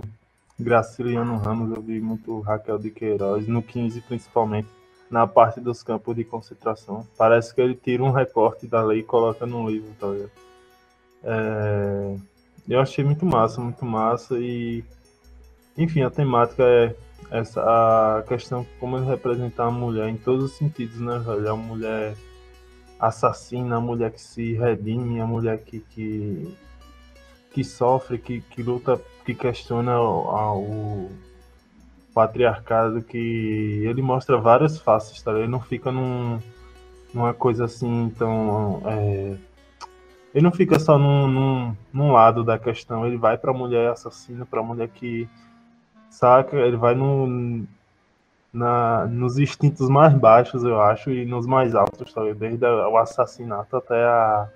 Graciliano 0.60 1.38
Ramos, 1.38 1.76
eu 1.76 1.82
vi 1.82 2.00
muito 2.00 2.40
Raquel 2.42 2.80
de 2.80 2.90
Queiroz, 2.90 3.48
no 3.48 3.62
15 3.62 4.02
principalmente, 4.02 4.68
na 5.10 5.28
parte 5.28 5.60
dos 5.60 5.84
campos 5.84 6.16
de 6.16 6.24
concentração. 6.24 7.08
Parece 7.18 7.54
que 7.54 7.62
ele 7.62 7.76
tira 7.76 8.04
um 8.04 8.12
recorte 8.12 8.68
da 8.68 8.84
lei 8.84 9.00
e 9.00 9.04
coloca 9.04 9.46
no 9.46 9.70
livro, 9.70 9.90
tá 10.00 10.08
ligado? 10.08 10.32
É, 11.24 12.16
eu 12.68 12.80
achei 12.80 13.04
muito 13.04 13.26
massa, 13.26 13.62
muito 13.62 13.86
massa 13.86 14.38
e 14.40 14.84
enfim, 15.78 16.02
a 16.02 16.10
temática 16.10 16.64
é 16.64 16.96
essa 17.30 17.62
a 17.62 18.24
questão 18.24 18.66
como 18.80 18.98
ele 18.98 19.06
representar 19.06 19.66
a 19.66 19.72
mulher 19.72 20.10
em 20.10 20.18
todos 20.18 20.46
os 20.46 20.58
sentidos, 20.58 21.00
né, 21.00 21.20
velho? 21.20 21.52
A 21.52 21.56
mulher 21.56 22.16
assassina, 23.00 23.78
a 23.78 23.82
mulher 23.82 24.12
que 24.12 24.22
se 24.22 24.54
redime, 24.54 25.22
a 25.22 25.28
mulher 25.28 25.60
que, 25.64 25.80
que, 25.82 26.58
que 27.58 27.64
sofre, 27.64 28.20
que, 28.20 28.42
que 28.42 28.62
luta, 28.62 29.02
que 29.26 29.34
questiona 29.34 30.00
o, 30.00 30.60
o 30.60 31.12
patriarcado, 32.14 33.02
que 33.02 33.18
ele 33.84 34.00
mostra 34.00 34.38
várias 34.38 34.80
faces, 34.80 35.24
tá? 35.24 35.32
Ele 35.32 35.48
não 35.48 35.60
fica 35.60 35.92
num, 35.92 36.40
numa 37.12 37.34
coisa 37.34 37.66
assim 37.66 38.14
tão. 38.16 38.84
É... 38.86 39.36
ele 40.36 40.44
não 40.44 40.52
fica 40.52 40.78
só 40.78 41.00
num, 41.00 41.28
num, 41.28 41.76
num 41.92 42.12
lado 42.12 42.44
da 42.44 42.60
questão, 42.60 43.08
ele 43.08 43.18
vai 43.18 43.40
pra 43.40 43.52
mulher 43.52 43.90
assassina, 43.90 44.46
pra 44.46 44.62
mulher 44.62 44.90
que 44.90 45.28
saca? 46.12 46.58
Ele 46.58 46.78
vai 46.78 46.94
no, 46.94 47.66
na, 48.54 49.08
nos 49.08 49.40
instintos 49.40 49.90
mais 49.90 50.14
baixos, 50.14 50.64
eu 50.64 50.80
acho, 50.80 51.10
e 51.10 51.26
nos 51.26 51.48
mais 51.48 51.74
altos, 51.74 52.12
sabe? 52.12 52.36
desde 52.36 52.64
o 52.68 52.98
assassinato 52.98 53.78
até 53.78 54.04
a, 54.06 54.48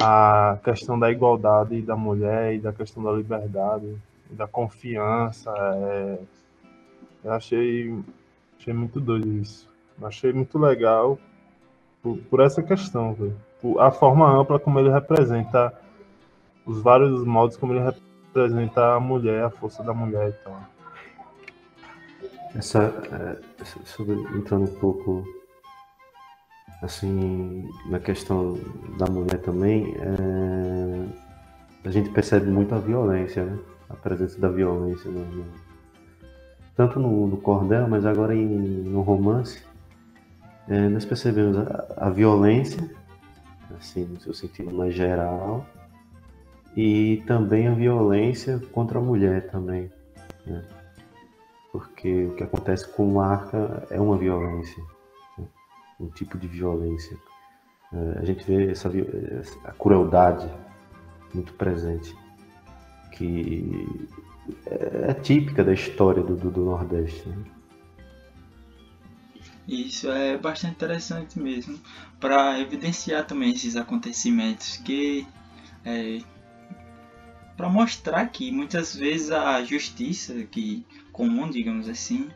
a 0.00 0.58
questão 0.64 0.98
da 0.98 1.10
igualdade 1.10 1.82
da 1.82 1.94
mulher 1.94 2.54
e 2.54 2.58
da 2.58 2.72
questão 2.72 3.02
da 3.02 3.12
liberdade, 3.12 3.94
da 4.30 4.48
confiança. 4.48 5.52
É... 5.56 6.18
Eu 7.22 7.32
achei, 7.32 7.94
achei 8.58 8.72
muito 8.72 8.98
doido 8.98 9.30
isso. 9.34 9.68
Achei 10.02 10.32
muito 10.32 10.58
legal 10.58 11.18
por, 12.02 12.16
por 12.16 12.40
essa 12.40 12.62
questão. 12.62 13.14
Por 13.60 13.78
a 13.78 13.90
forma 13.90 14.26
ampla 14.40 14.58
como 14.58 14.80
ele 14.80 14.90
representa 14.90 15.78
os 16.64 16.80
vários 16.80 17.22
modos 17.24 17.58
como 17.58 17.74
ele 17.74 17.84
representa 17.84 18.94
a 18.94 19.00
mulher, 19.00 19.44
a 19.44 19.50
força 19.50 19.82
da 19.82 19.92
mulher 19.92 20.30
e 20.30 20.44
tal. 20.44 20.62
Essa, 22.54 22.84
é, 23.12 23.64
sobre, 23.84 24.14
entrando 24.36 24.64
um 24.64 24.74
pouco 24.76 25.24
assim 26.82 27.68
na 27.86 27.98
questão 27.98 28.58
da 28.98 29.06
mulher 29.06 29.38
também, 29.38 29.94
é, 29.96 31.88
a 31.88 31.90
gente 31.90 32.10
percebe 32.10 32.50
muito 32.50 32.74
a 32.74 32.78
violência, 32.78 33.44
né? 33.44 33.58
a 33.88 33.94
presença 33.94 34.38
da 34.40 34.48
violência 34.48 35.10
no, 35.10 35.44
tanto 36.76 36.98
no, 36.98 37.26
no, 37.26 37.36
cordel, 37.36 37.88
mas 37.88 38.06
agora 38.06 38.34
em, 38.34 38.46
no 38.46 39.02
romance, 39.02 39.62
é, 40.68 40.88
nós 40.88 41.04
percebemos 41.04 41.58
a, 41.58 41.86
a 41.96 42.10
violência, 42.10 42.90
assim, 43.78 44.04
no 44.04 44.20
seu 44.20 44.32
sentido 44.32 44.72
mais 44.72 44.94
geral, 44.94 45.66
e 46.76 47.22
também 47.26 47.66
a 47.66 47.74
violência 47.74 48.60
contra 48.72 48.98
a 48.98 49.02
mulher 49.02 49.50
também, 49.50 49.90
né? 50.46 50.64
porque 51.72 52.26
o 52.26 52.34
que 52.34 52.44
acontece 52.44 52.88
com 52.88 53.12
marca 53.12 53.86
é 53.90 54.00
uma 54.00 54.16
violência, 54.16 54.82
um 56.00 56.08
tipo 56.08 56.38
de 56.38 56.48
violência. 56.48 57.16
É, 57.92 58.18
a 58.20 58.24
gente 58.24 58.44
vê 58.44 58.70
essa 58.70 58.88
a 59.64 59.72
crueldade 59.72 60.48
muito 61.34 61.52
presente, 61.54 62.16
que 63.12 63.86
é, 64.66 65.10
é 65.10 65.14
típica 65.14 65.62
da 65.62 65.72
história 65.72 66.22
do, 66.22 66.36
do, 66.36 66.50
do 66.50 66.64
Nordeste. 66.64 67.28
Né? 67.28 67.44
Isso 69.68 70.10
é 70.10 70.36
bastante 70.36 70.74
interessante 70.74 71.38
mesmo, 71.38 71.78
para 72.18 72.58
evidenciar 72.58 73.26
também 73.26 73.52
esses 73.52 73.76
acontecimentos 73.76 74.76
que 74.78 75.26
é, 75.84 76.20
para 77.56 77.68
mostrar 77.68 78.26
que 78.26 78.50
muitas 78.50 78.96
vezes 78.96 79.30
a 79.30 79.62
justiça 79.62 80.34
que 80.44 80.84
comum, 81.12 81.48
digamos 81.48 81.88
assim, 81.88 82.30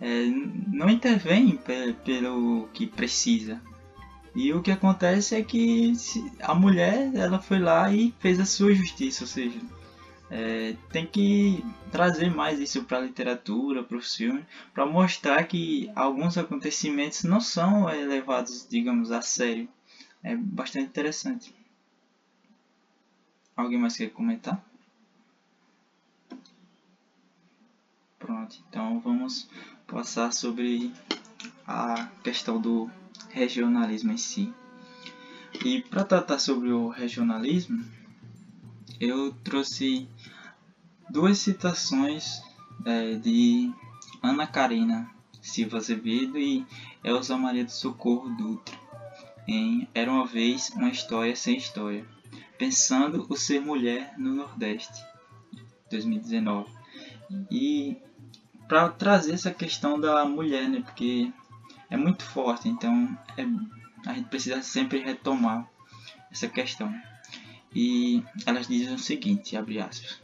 é, 0.00 0.26
não 0.68 0.88
intervém 0.88 1.58
pelo 2.04 2.68
que 2.72 2.86
precisa. 2.86 3.60
E 4.34 4.52
o 4.52 4.62
que 4.62 4.70
acontece 4.70 5.34
é 5.34 5.42
que 5.42 5.92
a 6.40 6.54
mulher 6.54 7.12
ela 7.14 7.40
foi 7.40 7.58
lá 7.58 7.92
e 7.92 8.14
fez 8.20 8.38
a 8.38 8.44
sua 8.44 8.74
justiça, 8.74 9.24
ou 9.24 9.28
seja, 9.28 9.58
é, 10.30 10.76
tem 10.92 11.06
que 11.06 11.64
trazer 11.90 12.30
mais 12.30 12.60
isso 12.60 12.84
para 12.84 12.98
a 12.98 13.00
literatura, 13.00 13.82
para 13.82 13.96
o 13.96 14.02
filme, 14.02 14.46
para 14.74 14.86
mostrar 14.86 15.44
que 15.44 15.90
alguns 15.96 16.36
acontecimentos 16.36 17.24
não 17.24 17.40
são 17.40 17.86
levados, 17.86 18.66
digamos, 18.68 19.10
a 19.10 19.22
sério. 19.22 19.68
É 20.22 20.36
bastante 20.36 20.86
interessante. 20.86 21.54
Alguém 23.56 23.78
mais 23.78 23.96
quer 23.96 24.10
comentar? 24.10 24.62
Pronto, 28.18 28.62
então 28.68 29.00
vamos 29.00 29.48
passar 29.88 30.32
sobre 30.32 30.92
a 31.66 32.06
questão 32.22 32.60
do 32.60 32.88
regionalismo 33.30 34.12
em 34.12 34.16
si. 34.16 34.52
E 35.64 35.80
para 35.82 36.04
tratar 36.04 36.38
sobre 36.38 36.70
o 36.70 36.88
regionalismo, 36.88 37.84
eu 39.00 39.32
trouxe 39.42 40.06
duas 41.10 41.38
citações 41.38 42.40
é, 42.84 43.14
de 43.14 43.72
Ana 44.22 44.46
Karina 44.46 45.10
Silva 45.40 45.78
Azevedo 45.78 46.38
e 46.38 46.64
Elza 47.02 47.36
Maria 47.36 47.64
do 47.64 47.70
Socorro 47.70 48.28
Dutra 48.36 48.78
em 49.48 49.88
Era 49.94 50.12
uma 50.12 50.26
vez 50.26 50.70
uma 50.70 50.90
história 50.90 51.34
sem 51.34 51.56
história 51.56 52.06
Pensando 52.58 53.24
o 53.30 53.36
Ser 53.36 53.60
Mulher 53.60 54.14
no 54.18 54.34
Nordeste, 54.34 55.00
2019. 55.88 56.68
E 57.50 57.96
para 58.68 58.90
trazer 58.90 59.32
essa 59.32 59.50
questão 59.50 59.98
da 59.98 60.24
mulher, 60.26 60.68
né? 60.68 60.82
Porque 60.82 61.32
é 61.90 61.96
muito 61.96 62.22
forte, 62.22 62.68
então 62.68 63.18
é, 63.36 63.46
a 64.06 64.14
gente 64.14 64.28
precisa 64.28 64.62
sempre 64.62 65.00
retomar. 65.00 65.68
essa 66.30 66.46
questão. 66.46 66.94
E 67.74 68.22
elas 68.46 68.68
dizem 68.68 68.94
o 68.94 68.98
seguinte, 68.98 69.56
abre 69.56 69.80
aspas. 69.80 70.20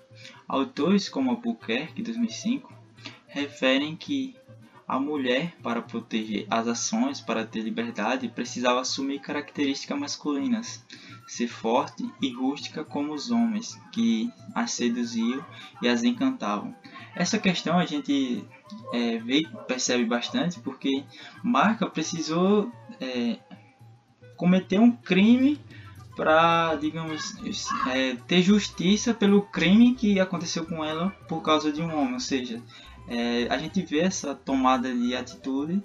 Autores 0.46 1.08
como 1.08 1.30
Albuquerque, 1.30 2.02
2005, 2.02 2.72
referem 3.26 3.96
que 3.96 4.36
a 4.86 5.00
mulher, 5.00 5.56
para 5.62 5.80
proteger 5.80 6.46
as 6.50 6.68
ações, 6.68 7.20
para 7.20 7.46
ter 7.46 7.62
liberdade, 7.62 8.28
precisava 8.28 8.80
assumir 8.80 9.20
características 9.20 9.98
masculinas, 9.98 10.84
ser 11.26 11.48
forte 11.48 12.08
e 12.20 12.32
rústica 12.32 12.84
como 12.84 13.14
os 13.14 13.30
homens, 13.30 13.80
que 13.92 14.30
as 14.54 14.72
seduziam 14.72 15.44
e 15.82 15.88
as 15.88 16.02
encantavam. 16.02 16.74
Essa 17.14 17.38
questão 17.38 17.78
a 17.78 17.86
gente 17.86 18.44
é, 18.92 19.18
vê, 19.18 19.42
percebe 19.66 20.04
bastante 20.04 20.60
porque 20.60 21.04
Marca 21.42 21.86
precisou 21.86 22.70
é, 23.00 23.38
cometer 24.36 24.78
um 24.78 24.90
crime 24.90 25.60
para, 26.16 26.76
digamos, 26.76 27.34
é, 27.88 28.16
ter 28.26 28.42
justiça 28.42 29.12
pelo 29.12 29.42
crime 29.42 29.94
que 29.94 30.20
aconteceu 30.20 30.64
com 30.64 30.84
ela 30.84 31.10
por 31.28 31.40
causa 31.40 31.72
de 31.72 31.82
um 31.82 31.92
homem, 31.96 32.14
ou 32.14 32.20
seja, 32.20 32.62
é, 33.08 33.48
a 33.50 33.58
gente 33.58 33.82
vê 33.82 34.00
essa 34.00 34.34
tomada 34.34 34.94
de 34.94 35.14
atitude 35.14 35.82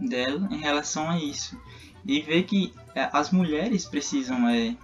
dela 0.00 0.48
em 0.50 0.58
relação 0.58 1.08
a 1.08 1.18
isso 1.18 1.58
e 2.06 2.20
vê 2.20 2.42
que 2.42 2.72
é, 2.94 3.08
as 3.12 3.30
mulheres 3.30 3.84
precisam 3.84 4.48
é, 4.48 4.76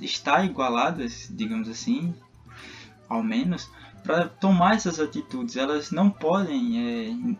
estar 0.00 0.44
igualadas, 0.44 1.28
digamos 1.30 1.68
assim, 1.68 2.14
ao 3.08 3.22
menos, 3.22 3.68
para 4.02 4.28
tomar 4.28 4.74
essas 4.74 4.98
atitudes. 4.98 5.56
Elas 5.56 5.90
não 5.90 6.10
podem, 6.10 6.80
é, 6.80 7.36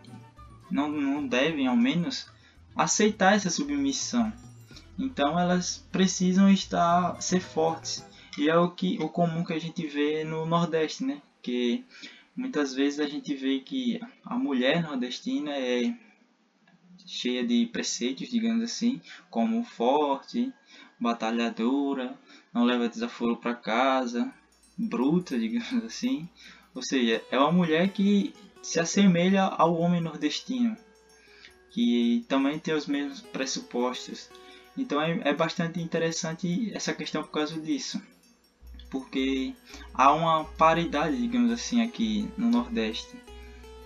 não, 0.69 0.89
não 0.89 1.27
devem, 1.27 1.67
ao 1.67 1.75
menos, 1.75 2.27
aceitar 2.75 3.35
essa 3.35 3.49
submissão. 3.49 4.31
Então 4.97 5.39
elas 5.39 5.85
precisam 5.91 6.49
estar 6.51 7.19
ser 7.19 7.39
fortes 7.39 8.05
e 8.37 8.47
é 8.47 8.55
o 8.55 8.69
que 8.69 8.97
o 9.01 9.09
comum 9.09 9.43
que 9.43 9.53
a 9.53 9.59
gente 9.59 9.87
vê 9.87 10.23
no 10.23 10.45
Nordeste, 10.45 11.03
né? 11.03 11.19
Que 11.41 11.83
Muitas 12.35 12.73
vezes 12.73 12.99
a 12.99 13.07
gente 13.07 13.35
vê 13.35 13.59
que 13.59 13.99
a 14.25 14.35
mulher 14.35 14.81
nordestina 14.81 15.51
é 15.51 15.93
cheia 17.05 17.45
de 17.45 17.65
preceitos, 17.67 18.29
digamos 18.29 18.63
assim, 18.63 19.01
como 19.29 19.63
forte, 19.63 20.53
batalhadora, 20.99 22.17
não 22.53 22.63
leva 22.63 22.89
desaforo 22.89 23.37
para 23.37 23.55
casa, 23.55 24.33
bruta, 24.77 25.37
digamos 25.39 25.85
assim. 25.85 26.27
Ou 26.73 26.81
seja, 26.81 27.21
é 27.31 27.37
uma 27.37 27.51
mulher 27.51 27.89
que 27.89 28.33
se 28.61 28.79
assemelha 28.79 29.43
ao 29.43 29.75
homem 29.75 30.01
nordestino, 30.01 30.75
que 31.71 32.25
também 32.27 32.59
tem 32.59 32.73
os 32.73 32.87
mesmos 32.87 33.21
pressupostos. 33.21 34.29
Então 34.77 35.01
é, 35.01 35.19
é 35.25 35.33
bastante 35.33 35.79
interessante 35.79 36.71
essa 36.73 36.93
questão 36.93 37.21
por 37.21 37.31
causa 37.31 37.59
disso 37.59 38.01
porque 38.93 39.55
há 39.91 40.13
uma 40.13 40.45
paridade, 40.45 41.19
digamos 41.19 41.51
assim, 41.51 41.81
aqui 41.81 42.29
no 42.37 42.51
Nordeste. 42.51 43.17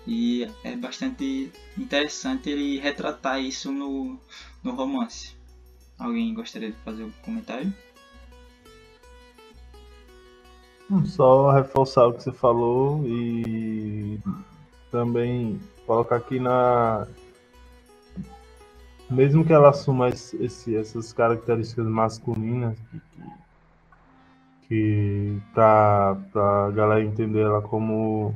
E 0.07 0.49
é 0.63 0.75
bastante 0.75 1.51
interessante 1.77 2.49
ele 2.49 2.79
retratar 2.79 3.41
isso 3.41 3.71
no, 3.71 4.17
no 4.63 4.71
romance. 4.73 5.35
Alguém 5.99 6.33
gostaria 6.33 6.71
de 6.71 6.77
fazer 6.77 7.03
um 7.03 7.11
comentário? 7.23 7.73
Só 11.05 11.51
reforçar 11.51 12.07
o 12.07 12.13
que 12.13 12.23
você 12.23 12.31
falou 12.31 13.05
e 13.05 14.17
também 14.89 15.59
colocar 15.85 16.15
aqui 16.15 16.39
na. 16.39 17.05
Mesmo 19.09 19.43
que 19.43 19.51
ela 19.51 19.69
assuma 19.69 20.07
esse, 20.09 20.75
essas 20.75 21.11
características 21.11 21.85
masculinas 21.85 22.77
que, 24.67 25.37
pra, 25.53 26.17
pra 26.31 26.71
galera 26.71 27.03
entender 27.03 27.41
ela 27.41 27.61
como, 27.61 28.35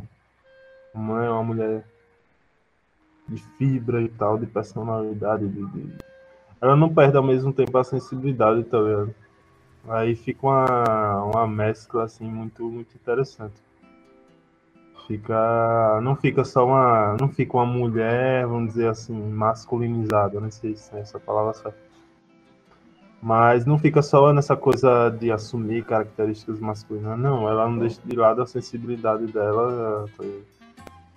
como 0.92 1.18
é 1.18 1.30
uma 1.30 1.44
mulher 1.44 1.84
de 3.28 3.42
fibra 3.58 4.02
e 4.02 4.10
tal, 4.10 4.38
de 4.38 4.46
personalidade, 4.46 5.48
de, 5.48 5.66
de... 5.68 5.96
ela 6.62 6.76
não 6.76 6.94
perde 6.94 7.18
ao 7.18 7.24
mesmo 7.24 7.54
tempo 7.54 7.78
a 7.78 7.84
sensibilidade, 7.84 8.64
tá 8.64 8.80
vendo? 8.80 9.14
Aí 9.88 10.16
fica 10.16 10.46
uma, 10.46 11.24
uma 11.24 11.48
mescla 11.48 12.04
assim 12.04 12.26
muito, 12.26 12.64
muito 12.64 12.96
interessante. 12.96 13.56
Fica. 15.08 16.00
Não 16.04 16.16
fica 16.16 16.46
só 16.46 16.66
uma. 16.66 17.18
Não 17.20 17.28
fica 17.30 17.58
uma 17.58 17.66
mulher, 17.66 18.46
vamos 18.46 18.74
dizer 18.74 18.90
assim, 18.90 19.14
masculinizada, 19.14 20.40
não 20.40 20.52
sei 20.52 20.76
se 20.76 20.96
é 20.96 21.00
essa 21.00 21.20
palavra 21.20 21.54
certa 21.54 21.92
mas 23.22 23.66
não 23.66 23.78
fica 23.78 24.02
só 24.02 24.34
nessa 24.34 24.56
coisa 24.56 25.10
de 25.10 25.32
assumir 25.32 25.86
características 25.86 26.60
masculinas, 26.60 27.20
não. 27.20 27.48
Ela 27.48 27.70
não 27.70 27.78
deixa 27.78 28.02
de 28.04 28.16
lado 28.16 28.42
a 28.42 28.48
sensibilidade 28.48 29.28
dela 29.28 30.10
eh, 30.20 30.40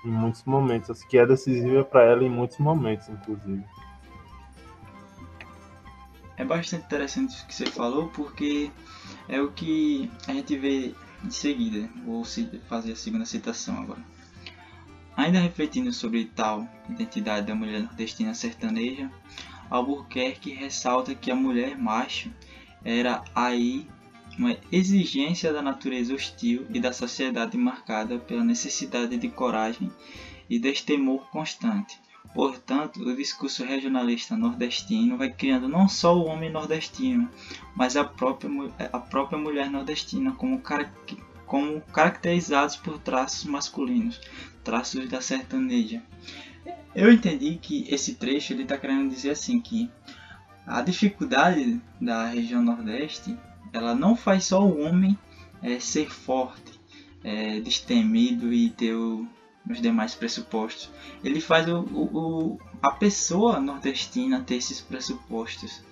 em 0.05 0.11
muitos 0.11 0.45
momentos, 0.45 0.91
assim, 0.91 1.07
que 1.09 1.19
é 1.19 1.27
decisiva 1.27 1.85
para 1.85 2.03
ela 2.05 2.23
em 2.23 2.31
muitos 2.31 2.59
momentos, 2.59 3.09
inclusive. 3.09 3.65
É 6.37 6.45
bastante 6.45 6.85
interessante 6.85 7.43
o 7.43 7.47
que 7.47 7.55
você 7.55 7.67
falou, 7.67 8.09
porque 8.09 8.71
é 9.29 9.41
o 9.41 9.53
que 9.53 10.11
a 10.27 10.33
gente 10.33 10.57
vê 10.57 10.95
em 11.25 11.31
seguida. 11.31 11.89
Vou 12.05 12.25
fazer 12.69 12.93
a 12.93 12.97
segunda 12.97 13.25
citação 13.25 13.79
agora. 13.79 14.03
Ainda 15.17 15.39
refletindo 15.39 15.93
sobre 15.93 16.25
tal 16.25 16.67
identidade 16.89 17.47
da 17.47 17.55
mulher 17.55 17.83
nordestina 17.83 18.35
sertaneja, 18.35 19.11
Albuquerque 19.71 20.53
ressalta 20.53 21.15
que 21.15 21.31
a 21.31 21.37
mulher 21.37 21.79
macho 21.79 22.31
era 22.85 23.23
aí 23.35 23.89
uma 24.39 24.57
exigência 24.71 25.53
da 25.53 25.63
natureza 25.63 26.15
hostil 26.15 26.67
e 26.71 26.81
da 26.81 26.93
sociedade 26.93 27.57
marcada 27.57 28.19
pela 28.19 28.45
necessidade 28.45 29.17
de 29.17 29.29
coragem 29.29 29.91
e 30.49 30.59
destemor 30.59 31.29
constante. 31.31 31.99
Portanto, 32.35 33.01
o 33.01 33.17
discurso 33.17 33.65
regionalista 33.65 34.37
nordestino 34.37 35.17
vai 35.17 35.31
criando 35.31 35.69
não 35.69 35.89
só 35.89 36.17
o 36.17 36.27
homem 36.27 36.51
nordestino, 36.51 37.29
mas 37.77 37.97
a 37.97 38.05
própria, 38.05 38.51
a 38.93 38.99
própria 38.99 39.39
mulher 39.39 39.71
nordestina 39.71 40.33
como, 40.33 40.61
como 41.47 41.81
caracterizados 41.81 42.77
por 42.77 42.99
traços 42.99 43.45
masculinos, 43.45 44.21
traços 44.65 45.09
da 45.09 45.21
sertaneja. 45.21 46.03
Eu 46.95 47.13
entendi 47.13 47.57
que 47.61 47.87
esse 47.89 48.15
trecho 48.15 48.53
ele 48.53 48.63
está 48.63 48.79
querendo 48.79 49.11
dizer 49.11 49.31
assim 49.31 49.61
que 49.61 49.91
a 50.67 50.81
dificuldade 50.81 51.81
da 52.01 52.27
região 52.29 52.63
Nordeste 52.63 53.37
ela 53.75 53.95
não 53.95 54.15
faz 54.15 54.45
só 54.45 54.65
o 54.65 54.81
homem 54.81 55.19
é, 55.61 55.81
ser 55.81 56.09
forte, 56.11 56.81
é, 57.25 57.61
destemido 57.61 58.53
e 58.53 58.71
ter 58.71 58.95
o, 58.95 59.27
os 59.69 59.83
demais 59.83 60.15
pressupostos. 60.15 60.91
Ele 61.25 61.41
faz 61.41 61.69
o, 61.69 61.81
o, 61.81 62.59
a 62.81 62.93
pessoa 62.93 63.61
nordestina 63.61 64.41
ter 64.41 64.57
esses 64.57 64.81
pressupostos. 64.81 65.83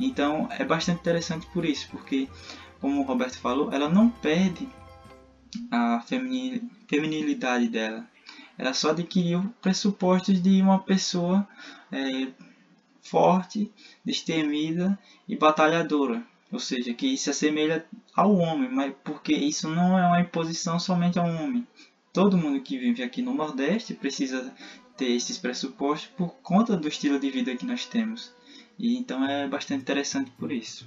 Então 0.00 0.48
é 0.50 0.64
bastante 0.64 1.00
interessante 1.00 1.46
por 1.52 1.64
isso, 1.64 1.88
porque 1.90 2.28
como 2.80 3.00
o 3.00 3.04
Roberto 3.04 3.38
falou, 3.38 3.72
ela 3.72 3.88
não 3.88 4.10
perde 4.10 4.68
a 5.70 6.02
feminilidade 6.88 7.68
dela. 7.68 8.04
Ela 8.56 8.74
só 8.74 8.90
adquiriu 8.90 9.54
pressupostos 9.62 10.42
de 10.42 10.60
uma 10.60 10.80
pessoa 10.80 11.48
é, 11.92 12.28
forte, 13.00 13.70
destemida 14.04 14.98
e 15.28 15.36
batalhadora. 15.36 16.26
Ou 16.50 16.58
seja, 16.58 16.94
que 16.94 17.16
se 17.16 17.30
assemelha 17.30 17.84
ao 18.14 18.34
homem, 18.36 18.70
mas 18.70 18.94
porque 19.04 19.32
isso 19.32 19.68
não 19.68 19.98
é 19.98 20.06
uma 20.06 20.20
imposição 20.20 20.78
somente 20.78 21.18
ao 21.18 21.26
homem. 21.26 21.66
Todo 22.12 22.38
mundo 22.38 22.60
que 22.62 22.78
vive 22.78 23.02
aqui 23.02 23.20
no 23.20 23.34
Nordeste 23.34 23.94
precisa 23.94 24.52
ter 24.96 25.10
esses 25.10 25.38
pressupostos 25.38 26.08
por 26.16 26.34
conta 26.42 26.76
do 26.76 26.88
estilo 26.88 27.20
de 27.20 27.30
vida 27.30 27.54
que 27.54 27.66
nós 27.66 27.84
temos. 27.84 28.32
E 28.78 28.96
então 28.96 29.24
é 29.24 29.46
bastante 29.46 29.82
interessante 29.82 30.30
por 30.32 30.50
isso. 30.50 30.86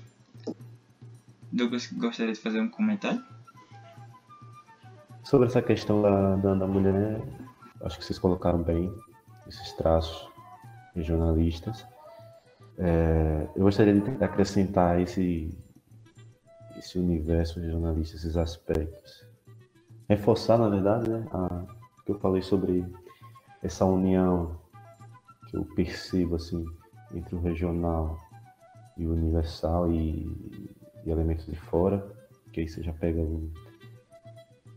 Douglas 1.52 1.88
gostaria 1.91 2.34
de 2.34 2.39
fazer 2.39 2.60
um 2.60 2.69
comentário? 2.69 3.24
Sobre 5.24 5.47
essa 5.47 5.62
questão 5.62 6.02
da, 6.02 6.36
da, 6.38 6.55
da 6.55 6.68
mulher, 6.68 7.22
acho 7.82 7.99
que 7.99 8.05
vocês 8.05 8.18
colocaram 8.18 8.64
bem 8.64 8.91
esses 9.47 9.74
traços 9.74 10.28
regionalistas. 10.95 11.86
É, 12.78 13.47
eu 13.55 13.63
gostaria 13.63 13.93
de 13.93 14.24
acrescentar 14.24 14.99
esse, 15.01 15.55
esse 16.78 16.97
universo 16.97 17.59
regionalista, 17.59 18.15
esses 18.15 18.38
aspectos. 18.38 19.26
Reforçar, 20.09 20.57
na 20.57 20.69
verdade, 20.69 21.09
né, 21.09 21.26
a, 21.32 21.65
que 22.05 22.11
eu 22.11 22.19
falei 22.19 22.41
sobre 22.41 22.86
essa 23.61 23.86
união 23.86 24.59
que 25.49 25.57
eu 25.57 25.65
percebo 25.76 26.36
assim, 26.36 26.65
entre 27.13 27.36
o 27.36 27.41
regional 27.41 28.17
e 28.97 29.05
o 29.05 29.11
universal 29.11 29.91
e, 29.91 30.26
e 31.05 31.09
elementos 31.09 31.45
de 31.45 31.55
fora, 31.55 32.05
que 32.51 32.61
aí 32.61 32.67
você 32.67 32.82
já 32.82 32.93
pega 32.93 33.22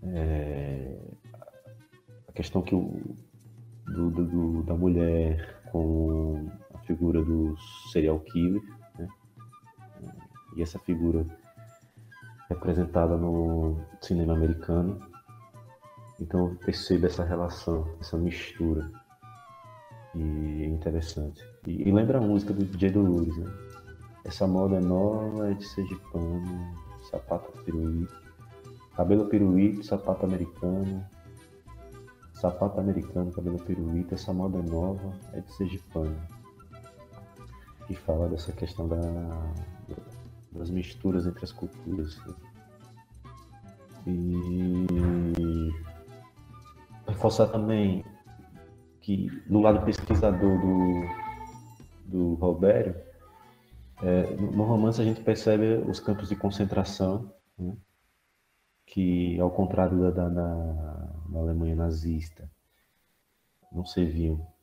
é, 0.04 0.96
questão 2.34 2.60
que 2.60 2.74
o, 2.74 3.00
do, 3.86 4.10
do, 4.10 4.62
da 4.64 4.74
mulher 4.74 5.62
com 5.70 6.48
a 6.60 6.63
figura 6.86 7.22
do 7.22 7.56
serial 7.90 8.20
killer, 8.20 8.62
né? 8.98 9.08
e 10.56 10.62
essa 10.62 10.78
figura 10.78 11.26
representada 12.48 13.16
no 13.16 13.76
cinema 14.00 14.34
americano. 14.34 14.98
Então 16.20 16.48
eu 16.48 16.56
percebo 16.56 17.06
essa 17.06 17.24
relação, 17.24 17.88
essa 18.00 18.16
mistura. 18.16 18.90
E 20.14 20.62
é 20.62 20.66
interessante. 20.66 21.44
E, 21.66 21.88
e 21.88 21.92
lembra 21.92 22.18
a 22.18 22.20
música 22.20 22.52
do 22.52 22.64
DJ 22.64 22.90
do 22.90 23.02
Luz, 23.02 23.36
né? 23.36 23.52
Essa 24.24 24.46
moda 24.46 24.76
é 24.76 24.80
nova, 24.80 25.50
é 25.50 25.54
de 25.54 25.64
sergipano, 25.66 26.74
sapato 27.10 27.52
piruíto, 27.62 28.14
cabelo 28.96 29.26
piruíto, 29.26 29.82
sapato 29.84 30.24
americano, 30.24 31.04
sapato 32.32 32.80
americano, 32.80 33.30
cabelo 33.32 33.58
piruíto, 33.58 34.14
essa 34.14 34.32
moda 34.32 34.58
é 34.58 34.62
nova, 34.62 35.12
é 35.34 35.40
de 35.40 35.52
sergipano. 35.52 36.16
E 37.88 37.94
fala 37.94 38.28
dessa 38.28 38.52
questão 38.52 38.88
da, 38.88 38.96
das 40.52 40.70
misturas 40.70 41.26
entre 41.26 41.44
as 41.44 41.52
culturas. 41.52 42.16
Né? 42.24 42.34
E 44.06 45.72
reforçar 47.06 47.48
também 47.48 48.04
que 49.00 49.28
no 49.46 49.60
lado 49.60 49.84
pesquisador 49.84 50.60
do, 50.60 51.02
do 52.06 52.34
Robério, 52.34 52.94
é, 54.02 54.34
no 54.36 54.64
romance 54.64 55.00
a 55.00 55.04
gente 55.04 55.20
percebe 55.20 55.76
os 55.88 56.00
campos 56.00 56.28
de 56.28 56.36
concentração, 56.36 57.32
né? 57.58 57.76
que 58.86 59.38
ao 59.40 59.50
contrário 59.50 60.10
da, 60.10 60.28
da, 60.28 60.28
da 61.28 61.38
Alemanha 61.38 61.74
nazista, 61.74 62.50
não 63.72 63.84
serviam. 63.84 64.53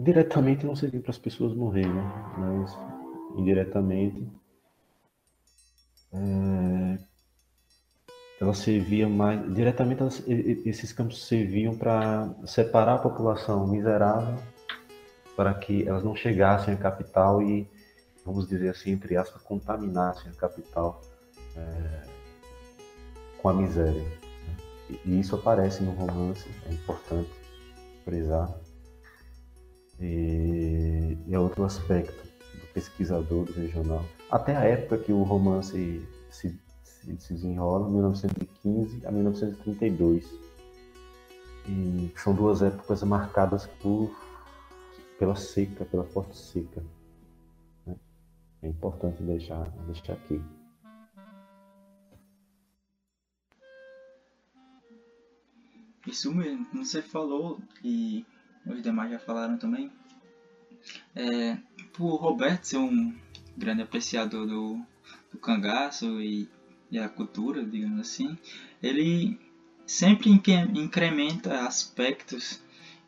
Diretamente 0.00 0.64
não 0.64 0.74
serviam 0.74 1.02
para 1.02 1.10
as 1.10 1.18
pessoas 1.18 1.54
morrerem, 1.54 1.92
né? 1.92 2.34
mas 2.38 2.78
indiretamente 3.36 4.26
é, 6.10 6.98
elas 8.40 8.56
serviam 8.58 9.10
mais 9.10 9.54
diretamente 9.54 10.00
elas, 10.00 10.24
esses 10.26 10.90
campos 10.94 11.26
serviam 11.26 11.76
para 11.76 12.34
separar 12.46 12.94
a 12.94 12.98
população 12.98 13.66
miserável 13.66 14.34
para 15.36 15.52
que 15.52 15.86
elas 15.86 16.02
não 16.02 16.16
chegassem 16.16 16.72
à 16.72 16.76
capital 16.78 17.42
e 17.42 17.68
vamos 18.24 18.48
dizer 18.48 18.70
assim 18.70 18.92
entre 18.92 19.18
aspas 19.18 19.42
contaminassem 19.42 20.32
a 20.32 20.34
capital 20.34 21.02
é, 21.54 22.02
com 23.36 23.50
a 23.50 23.52
miséria 23.52 24.04
e, 24.88 24.98
e 25.04 25.20
isso 25.20 25.36
aparece 25.36 25.82
no 25.82 25.92
romance 25.92 26.48
é 26.66 26.72
importante 26.72 27.30
frisar 28.04 28.50
e, 30.00 31.16
é 31.30 31.38
outro 31.38 31.64
aspecto 31.64 32.26
do 32.58 32.66
pesquisador 32.72 33.44
do 33.44 33.52
regional 33.52 34.04
até 34.30 34.56
a 34.56 34.64
época 34.64 34.98
que 34.98 35.12
o 35.12 35.22
romance 35.22 36.02
se 36.30 36.58
ele 37.06 37.20
se 37.20 37.34
desenrola 37.34 37.88
1915 37.88 39.06
a 39.06 39.10
1932. 39.10 40.50
E 41.68 42.12
são 42.16 42.34
duas 42.34 42.62
épocas 42.62 43.02
marcadas 43.02 43.66
por, 43.66 44.10
pela 45.18 45.36
seca, 45.36 45.84
pela 45.84 46.04
forte 46.04 46.36
seca. 46.36 46.82
Né? 47.86 47.96
É 48.62 48.68
importante 48.68 49.22
deixar, 49.22 49.68
deixar 49.86 50.14
aqui. 50.14 50.42
Isso 56.06 56.34
mesmo, 56.34 56.66
você 56.84 57.02
falou 57.02 57.60
e 57.84 58.24
os 58.66 58.82
demais 58.82 59.10
já 59.10 59.18
falaram 59.18 59.56
também. 59.56 59.90
É, 61.14 61.56
por 61.92 62.16
Roberto 62.16 62.64
ser 62.64 62.78
um 62.78 63.14
grande 63.56 63.82
apreciador 63.82 64.46
do, 64.46 64.80
do 65.30 65.38
cangaço 65.38 66.20
e 66.20 66.48
e 66.90 66.98
a 66.98 67.08
cultura, 67.08 67.64
digamos 67.64 68.00
assim, 68.00 68.36
ele 68.82 69.38
sempre 69.86 70.30
incrementa 70.30 71.66
aspectos 71.66 72.60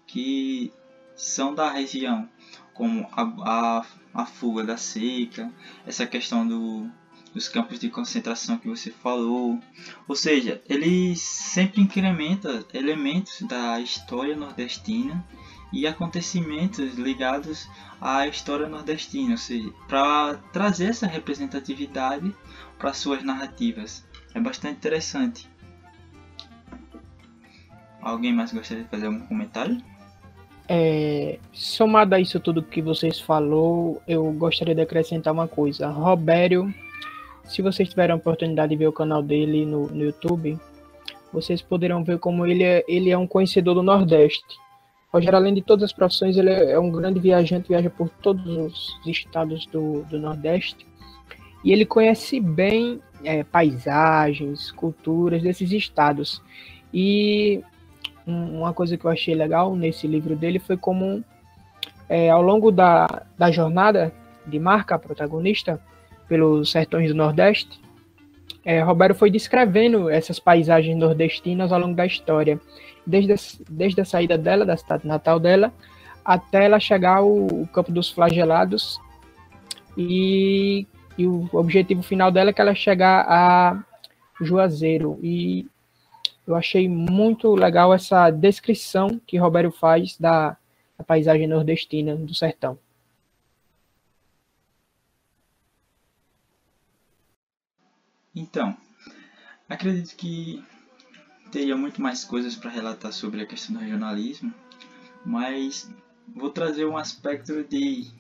que 0.07 0.73
são 1.17 1.55
da 1.55 1.71
região, 1.71 2.29
como 2.73 3.09
a, 3.13 3.23
a, 3.23 3.87
a 4.15 4.27
fuga 4.27 4.63
da 4.65 4.77
seca, 4.77 5.53
essa 5.87 6.07
questão 6.07 6.47
do, 6.47 6.89
dos 7.33 7.49
campos 7.49 7.79
de 7.79 7.89
concentração 7.89 8.59
que 8.59 8.69
você 8.69 8.91
falou. 8.91 9.59
Ou 10.07 10.17
seja, 10.17 10.61
ele 10.69 11.17
sempre 11.17 11.81
incrementa 11.81 12.65
elementos 12.73 13.43
da 13.43 13.81
história 13.81 14.37
nordestina 14.37 15.25
e 15.73 15.87
acontecimentos 15.87 16.95
ligados 16.95 17.69
à 18.01 18.27
história 18.27 18.69
nordestina, 18.69 19.33
ou 19.33 19.39
seja, 19.39 19.71
para 19.89 20.35
trazer 20.53 20.87
essa 20.87 21.07
representatividade 21.07 22.35
para 22.79 22.93
suas 22.93 23.23
narrativas. 23.23 24.05
É 24.35 24.41
bastante 24.41 24.77
interessante. 24.77 25.49
Alguém 28.01 28.33
mais 28.35 28.53
gostaria 28.53 28.83
de 28.83 28.91
fazer 28.91 29.07
algum 29.07 29.27
comentário? 29.27 29.83
É, 30.69 31.39
somado 31.53 32.15
a 32.15 32.21
isso 32.21 32.41
tudo 32.41 32.63
que 32.63 32.81
vocês 32.81 33.21
falou, 33.21 34.03
eu 34.07 34.31
gostaria 34.33 34.75
de 34.75 34.81
acrescentar 34.81 35.33
uma 35.33 35.47
coisa. 35.47 35.89
Robério, 35.89 36.73
se 37.53 37.61
vocês 37.61 37.89
tiverem 37.89 38.15
a 38.15 38.17
oportunidade 38.17 38.71
de 38.71 38.77
ver 38.77 38.87
o 38.87 38.93
canal 38.93 39.23
dele 39.23 39.67
no, 39.67 39.87
no 39.89 40.05
YouTube, 40.05 40.59
vocês 41.31 41.61
poderão 41.61 42.03
ver 42.03 42.19
como 42.19 42.47
ele 42.47 42.65
é, 42.65 42.83
ele 42.89 43.11
é 43.11 43.19
um 43.19 43.27
conhecedor 43.27 43.75
do 43.75 43.83
Nordeste. 43.83 44.57
Rogério, 45.13 45.37
além 45.37 45.53
de 45.53 45.61
todas 45.61 45.85
as 45.85 45.93
profissões, 45.93 46.39
ele 46.39 46.51
é 46.51 46.79
um 46.79 46.91
grande 46.91 47.21
viajante, 47.21 47.69
viaja 47.69 47.91
por 47.91 48.09
todos 48.09 48.47
os 48.47 49.07
estados 49.07 49.67
do, 49.67 50.03
do 50.05 50.19
Nordeste. 50.19 50.87
E 51.63 51.73
ele 51.73 51.85
conhece 51.85 52.41
bem 52.41 53.01
é, 53.23 53.45
paisagens, 53.45 54.73
culturas 54.73 55.43
desses 55.43 55.71
estados. 55.73 56.43
E 56.93 57.63
uma 58.27 58.73
coisa 58.73 58.97
que 58.97 59.05
eu 59.05 59.11
achei 59.11 59.35
legal 59.35 59.77
nesse 59.77 60.07
livro 60.07 60.35
dele 60.35 60.59
foi 60.59 60.79
como, 60.79 61.23
é, 62.09 62.31
ao 62.31 62.41
longo 62.41 62.73
da, 62.73 63.27
da 63.37 63.51
jornada 63.51 64.11
de 64.47 64.59
marca, 64.59 64.99
protagonista, 64.99 65.79
pelos 66.33 66.71
sertões 66.71 67.09
do 67.11 67.15
Nordeste, 67.15 67.79
é, 68.65 68.81
Roberto 68.81 69.19
foi 69.19 69.31
descrevendo 69.31 70.09
essas 70.09 70.39
paisagens 70.39 70.97
nordestinas 70.97 71.71
ao 71.71 71.79
longo 71.79 71.95
da 71.95 72.07
história 72.07 72.59
desde 73.07 73.33
a, 73.35 73.37
desde 73.69 74.01
a 74.01 74.05
saída 74.07 74.39
dela, 74.39 74.65
da 74.65 74.75
cidade 74.75 75.07
natal 75.07 75.39
dela, 75.39 75.71
até 76.25 76.65
ela 76.65 76.81
chegar 76.81 77.19
ao, 77.19 77.29
ao 77.29 77.67
campo 77.67 77.93
dos 77.93 78.09
flagelados. 78.09 78.99
E, 79.95 80.87
e, 81.19 81.27
o 81.27 81.51
objetivo 81.53 82.03
final 82.03 82.31
dela 82.31 82.49
é 82.49 82.53
que 82.55 82.63
ela 82.63 82.75
chegar 82.75 83.27
a 83.29 83.85
Juazeiro. 84.41 85.19
E 85.23 85.67
eu 86.47 86.55
achei 86.55 86.89
muito 86.89 87.55
legal 87.55 87.93
essa 87.93 88.31
descrição 88.31 89.21
que 89.27 89.37
Roberto 89.37 89.71
faz 89.71 90.17
da, 90.17 90.57
da 90.97 91.05
paisagem 91.05 91.47
nordestina 91.47 92.17
do 92.17 92.35
sertão. 92.35 92.79
Então, 98.43 98.77
acredito 99.69 100.17
que 100.17 100.65
teria 101.53 101.77
muito 101.77 102.03
mais 102.03 102.25
coisas 102.25 102.57
para 102.57 102.73
relatar 102.73 103.13
sobre 103.13 103.41
a 103.41 103.47
questão 103.47 103.77
do 103.77 103.81
regionalismo, 103.81 104.53
mas 105.25 105.89
vou 106.27 106.51
trazer 106.51 106.85
um 106.85 106.97
aspecto 106.97 107.63
de 107.63 108.11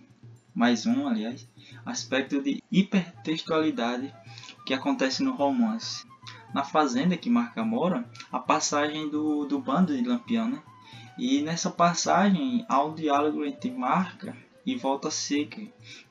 mais 0.54 0.86
um, 0.86 1.08
aliás, 1.08 1.48
aspecto 1.84 2.40
de 2.40 2.62
hipertextualidade 2.70 4.14
que 4.64 4.72
acontece 4.72 5.24
no 5.24 5.34
romance. 5.34 6.06
Na 6.54 6.62
fazenda 6.62 7.16
que 7.16 7.28
Marca 7.28 7.64
mora, 7.64 8.08
a 8.30 8.38
passagem 8.38 9.08
do, 9.08 9.44
do 9.44 9.58
bando 9.58 9.96
de 9.96 10.06
Lampião, 10.06 10.48
né? 10.48 10.62
E 11.18 11.42
nessa 11.42 11.70
passagem 11.70 12.64
há 12.68 12.84
um 12.84 12.94
diálogo 12.94 13.44
entre 13.44 13.72
Marca 13.72 14.36
e 14.64 14.76
Volta 14.76 15.10
Seca, 15.10 15.62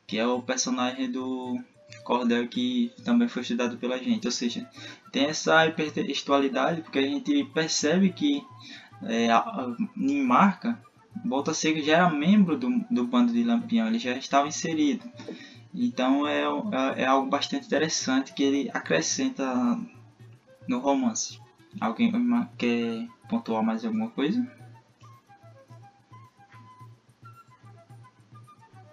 que 0.05 0.17
é 0.17 0.27
o 0.27 0.41
personagem 0.41 1.09
do 1.09 1.63
cordel 2.11 2.45
que 2.45 2.91
também 3.05 3.29
foi 3.29 3.41
estudado 3.41 3.77
pela 3.77 3.97
gente. 3.97 4.27
Ou 4.27 4.31
seja, 4.31 4.69
tem 5.13 5.27
essa 5.27 5.65
hipertextualidade 5.65 6.81
porque 6.81 6.99
a 6.99 7.03
gente 7.03 7.45
percebe 7.45 8.11
que 8.11 8.43
é, 9.03 9.27
em 9.95 10.21
marca, 10.21 10.77
Volta 11.23 11.53
Seca 11.53 11.81
já 11.81 11.93
era 11.93 12.09
membro 12.09 12.57
do, 12.57 12.69
do 12.91 13.05
bando 13.05 13.31
de 13.31 13.43
Lampião, 13.45 13.87
ele 13.87 13.97
já 13.97 14.11
estava 14.11 14.47
inserido. 14.49 15.09
Então 15.73 16.27
é, 16.27 16.41
é, 16.41 17.03
é 17.03 17.05
algo 17.05 17.29
bastante 17.29 17.65
interessante 17.65 18.33
que 18.33 18.43
ele 18.43 18.69
acrescenta 18.73 19.79
no 20.67 20.79
romance. 20.79 21.39
Alguém 21.79 22.11
quer 22.57 23.07
pontuar 23.29 23.63
mais 23.63 23.85
alguma 23.85 24.09
coisa? 24.09 24.45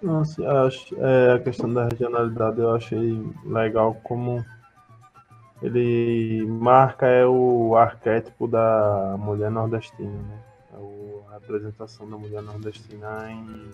Nossa, 0.01 0.49
acho, 0.67 0.95
é, 0.97 1.33
a 1.35 1.39
questão 1.41 1.73
da 1.73 1.85
regionalidade 1.85 2.61
eu 2.61 2.75
achei 2.75 3.21
legal 3.45 3.95
como 4.05 4.45
ele 5.61 6.47
marca 6.47 7.07
é 7.07 7.27
o 7.27 7.75
arquétipo 7.77 8.47
da 8.47 9.17
mulher 9.19 9.51
nordestina, 9.51 10.11
né? 10.11 10.39
É 10.73 11.31
a 11.31 11.35
representação 11.35 12.09
da 12.09 12.17
mulher 12.17 12.43
nordestina 12.43 13.29
em 13.31 13.71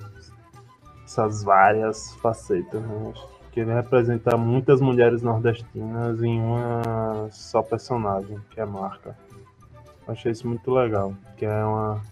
essas 1.04 1.42
várias 1.42 2.14
facetas, 2.14 2.80
né? 2.80 3.12
que 3.52 3.60
ele 3.60 3.72
representa 3.72 4.36
muitas 4.36 4.80
mulheres 4.80 5.22
nordestinas 5.22 6.20
em 6.22 6.40
uma 6.40 7.28
só 7.30 7.62
personagem, 7.62 8.40
que 8.50 8.60
é 8.60 8.64
Marca. 8.64 9.16
Achei 10.08 10.32
isso 10.32 10.48
muito 10.48 10.72
legal, 10.72 11.14
que 11.36 11.44
é 11.44 11.64
uma 11.64 12.02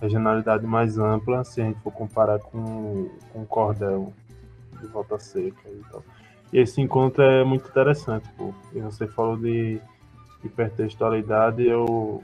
regionalidade 0.00 0.66
mais 0.66 0.98
ampla 0.98 1.44
se 1.44 1.60
a 1.60 1.64
gente 1.64 1.80
for 1.80 1.92
comparar 1.92 2.38
com, 2.38 3.10
com 3.32 3.42
o 3.42 3.46
Cordel 3.46 4.12
de 4.80 4.86
Volta 4.86 5.18
Seca 5.18 5.68
e 5.68 5.82
tal. 5.90 6.02
E 6.52 6.58
esse 6.58 6.80
encontro 6.80 7.22
é 7.22 7.44
muito 7.44 7.68
interessante, 7.68 8.28
pô. 8.36 8.52
E 8.72 8.80
você 8.80 9.06
falou 9.06 9.36
de 9.36 9.80
hipertextualidade, 10.42 11.66
eu, 11.66 12.22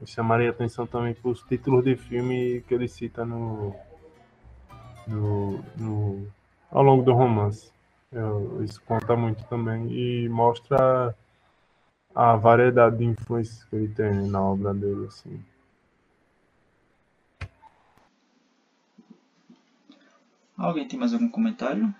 eu 0.00 0.06
chamaria 0.06 0.50
atenção 0.50 0.86
também 0.86 1.14
para 1.14 1.30
os 1.30 1.42
títulos 1.42 1.84
de 1.84 1.96
filme 1.96 2.62
que 2.68 2.74
ele 2.74 2.86
cita 2.86 3.24
no, 3.24 3.74
no, 5.06 5.60
no 5.76 6.26
ao 6.70 6.82
longo 6.82 7.02
do 7.02 7.12
romance. 7.12 7.72
Eu, 8.12 8.62
isso 8.62 8.80
conta 8.86 9.16
muito 9.16 9.44
também 9.44 9.90
e 9.90 10.28
mostra 10.28 11.14
a 12.14 12.36
variedade 12.36 12.98
de 12.98 13.04
influências 13.04 13.64
que 13.64 13.76
ele 13.76 13.88
tem 13.88 14.28
na 14.28 14.42
obra 14.42 14.72
dele, 14.72 15.06
assim. 15.06 15.42
Alguém 20.58 20.88
tem 20.88 20.98
mais 20.98 21.12
algum 21.12 21.28
comentário? 21.28 21.94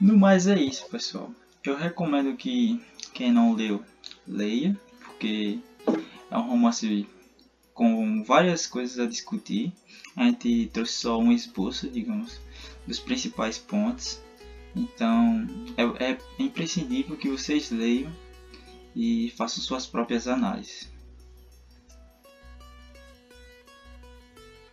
No 0.00 0.16
mais 0.16 0.46
é 0.46 0.56
isso, 0.56 0.88
pessoal. 0.88 1.32
Eu 1.64 1.76
recomendo 1.76 2.36
que 2.36 2.80
quem 3.12 3.32
não 3.32 3.54
leu, 3.54 3.84
leia, 4.24 4.78
porque 5.00 5.58
é 6.30 6.38
um 6.38 6.42
romance 6.42 7.08
com 7.74 8.22
várias 8.22 8.64
coisas 8.64 9.00
a 9.00 9.06
discutir. 9.06 9.72
A 10.14 10.24
gente 10.26 10.70
trouxe 10.72 10.92
só 10.92 11.18
um 11.18 11.32
esboço, 11.32 11.90
digamos, 11.90 12.40
dos 12.86 13.00
principais 13.00 13.58
pontos. 13.58 14.20
Então 14.76 15.44
é, 15.76 16.12
é 16.12 16.18
imprescindível 16.38 17.16
que 17.16 17.28
vocês 17.28 17.72
leiam 17.72 18.12
e 18.94 19.32
façam 19.36 19.60
suas 19.60 19.88
próprias 19.88 20.28
análises. 20.28 20.91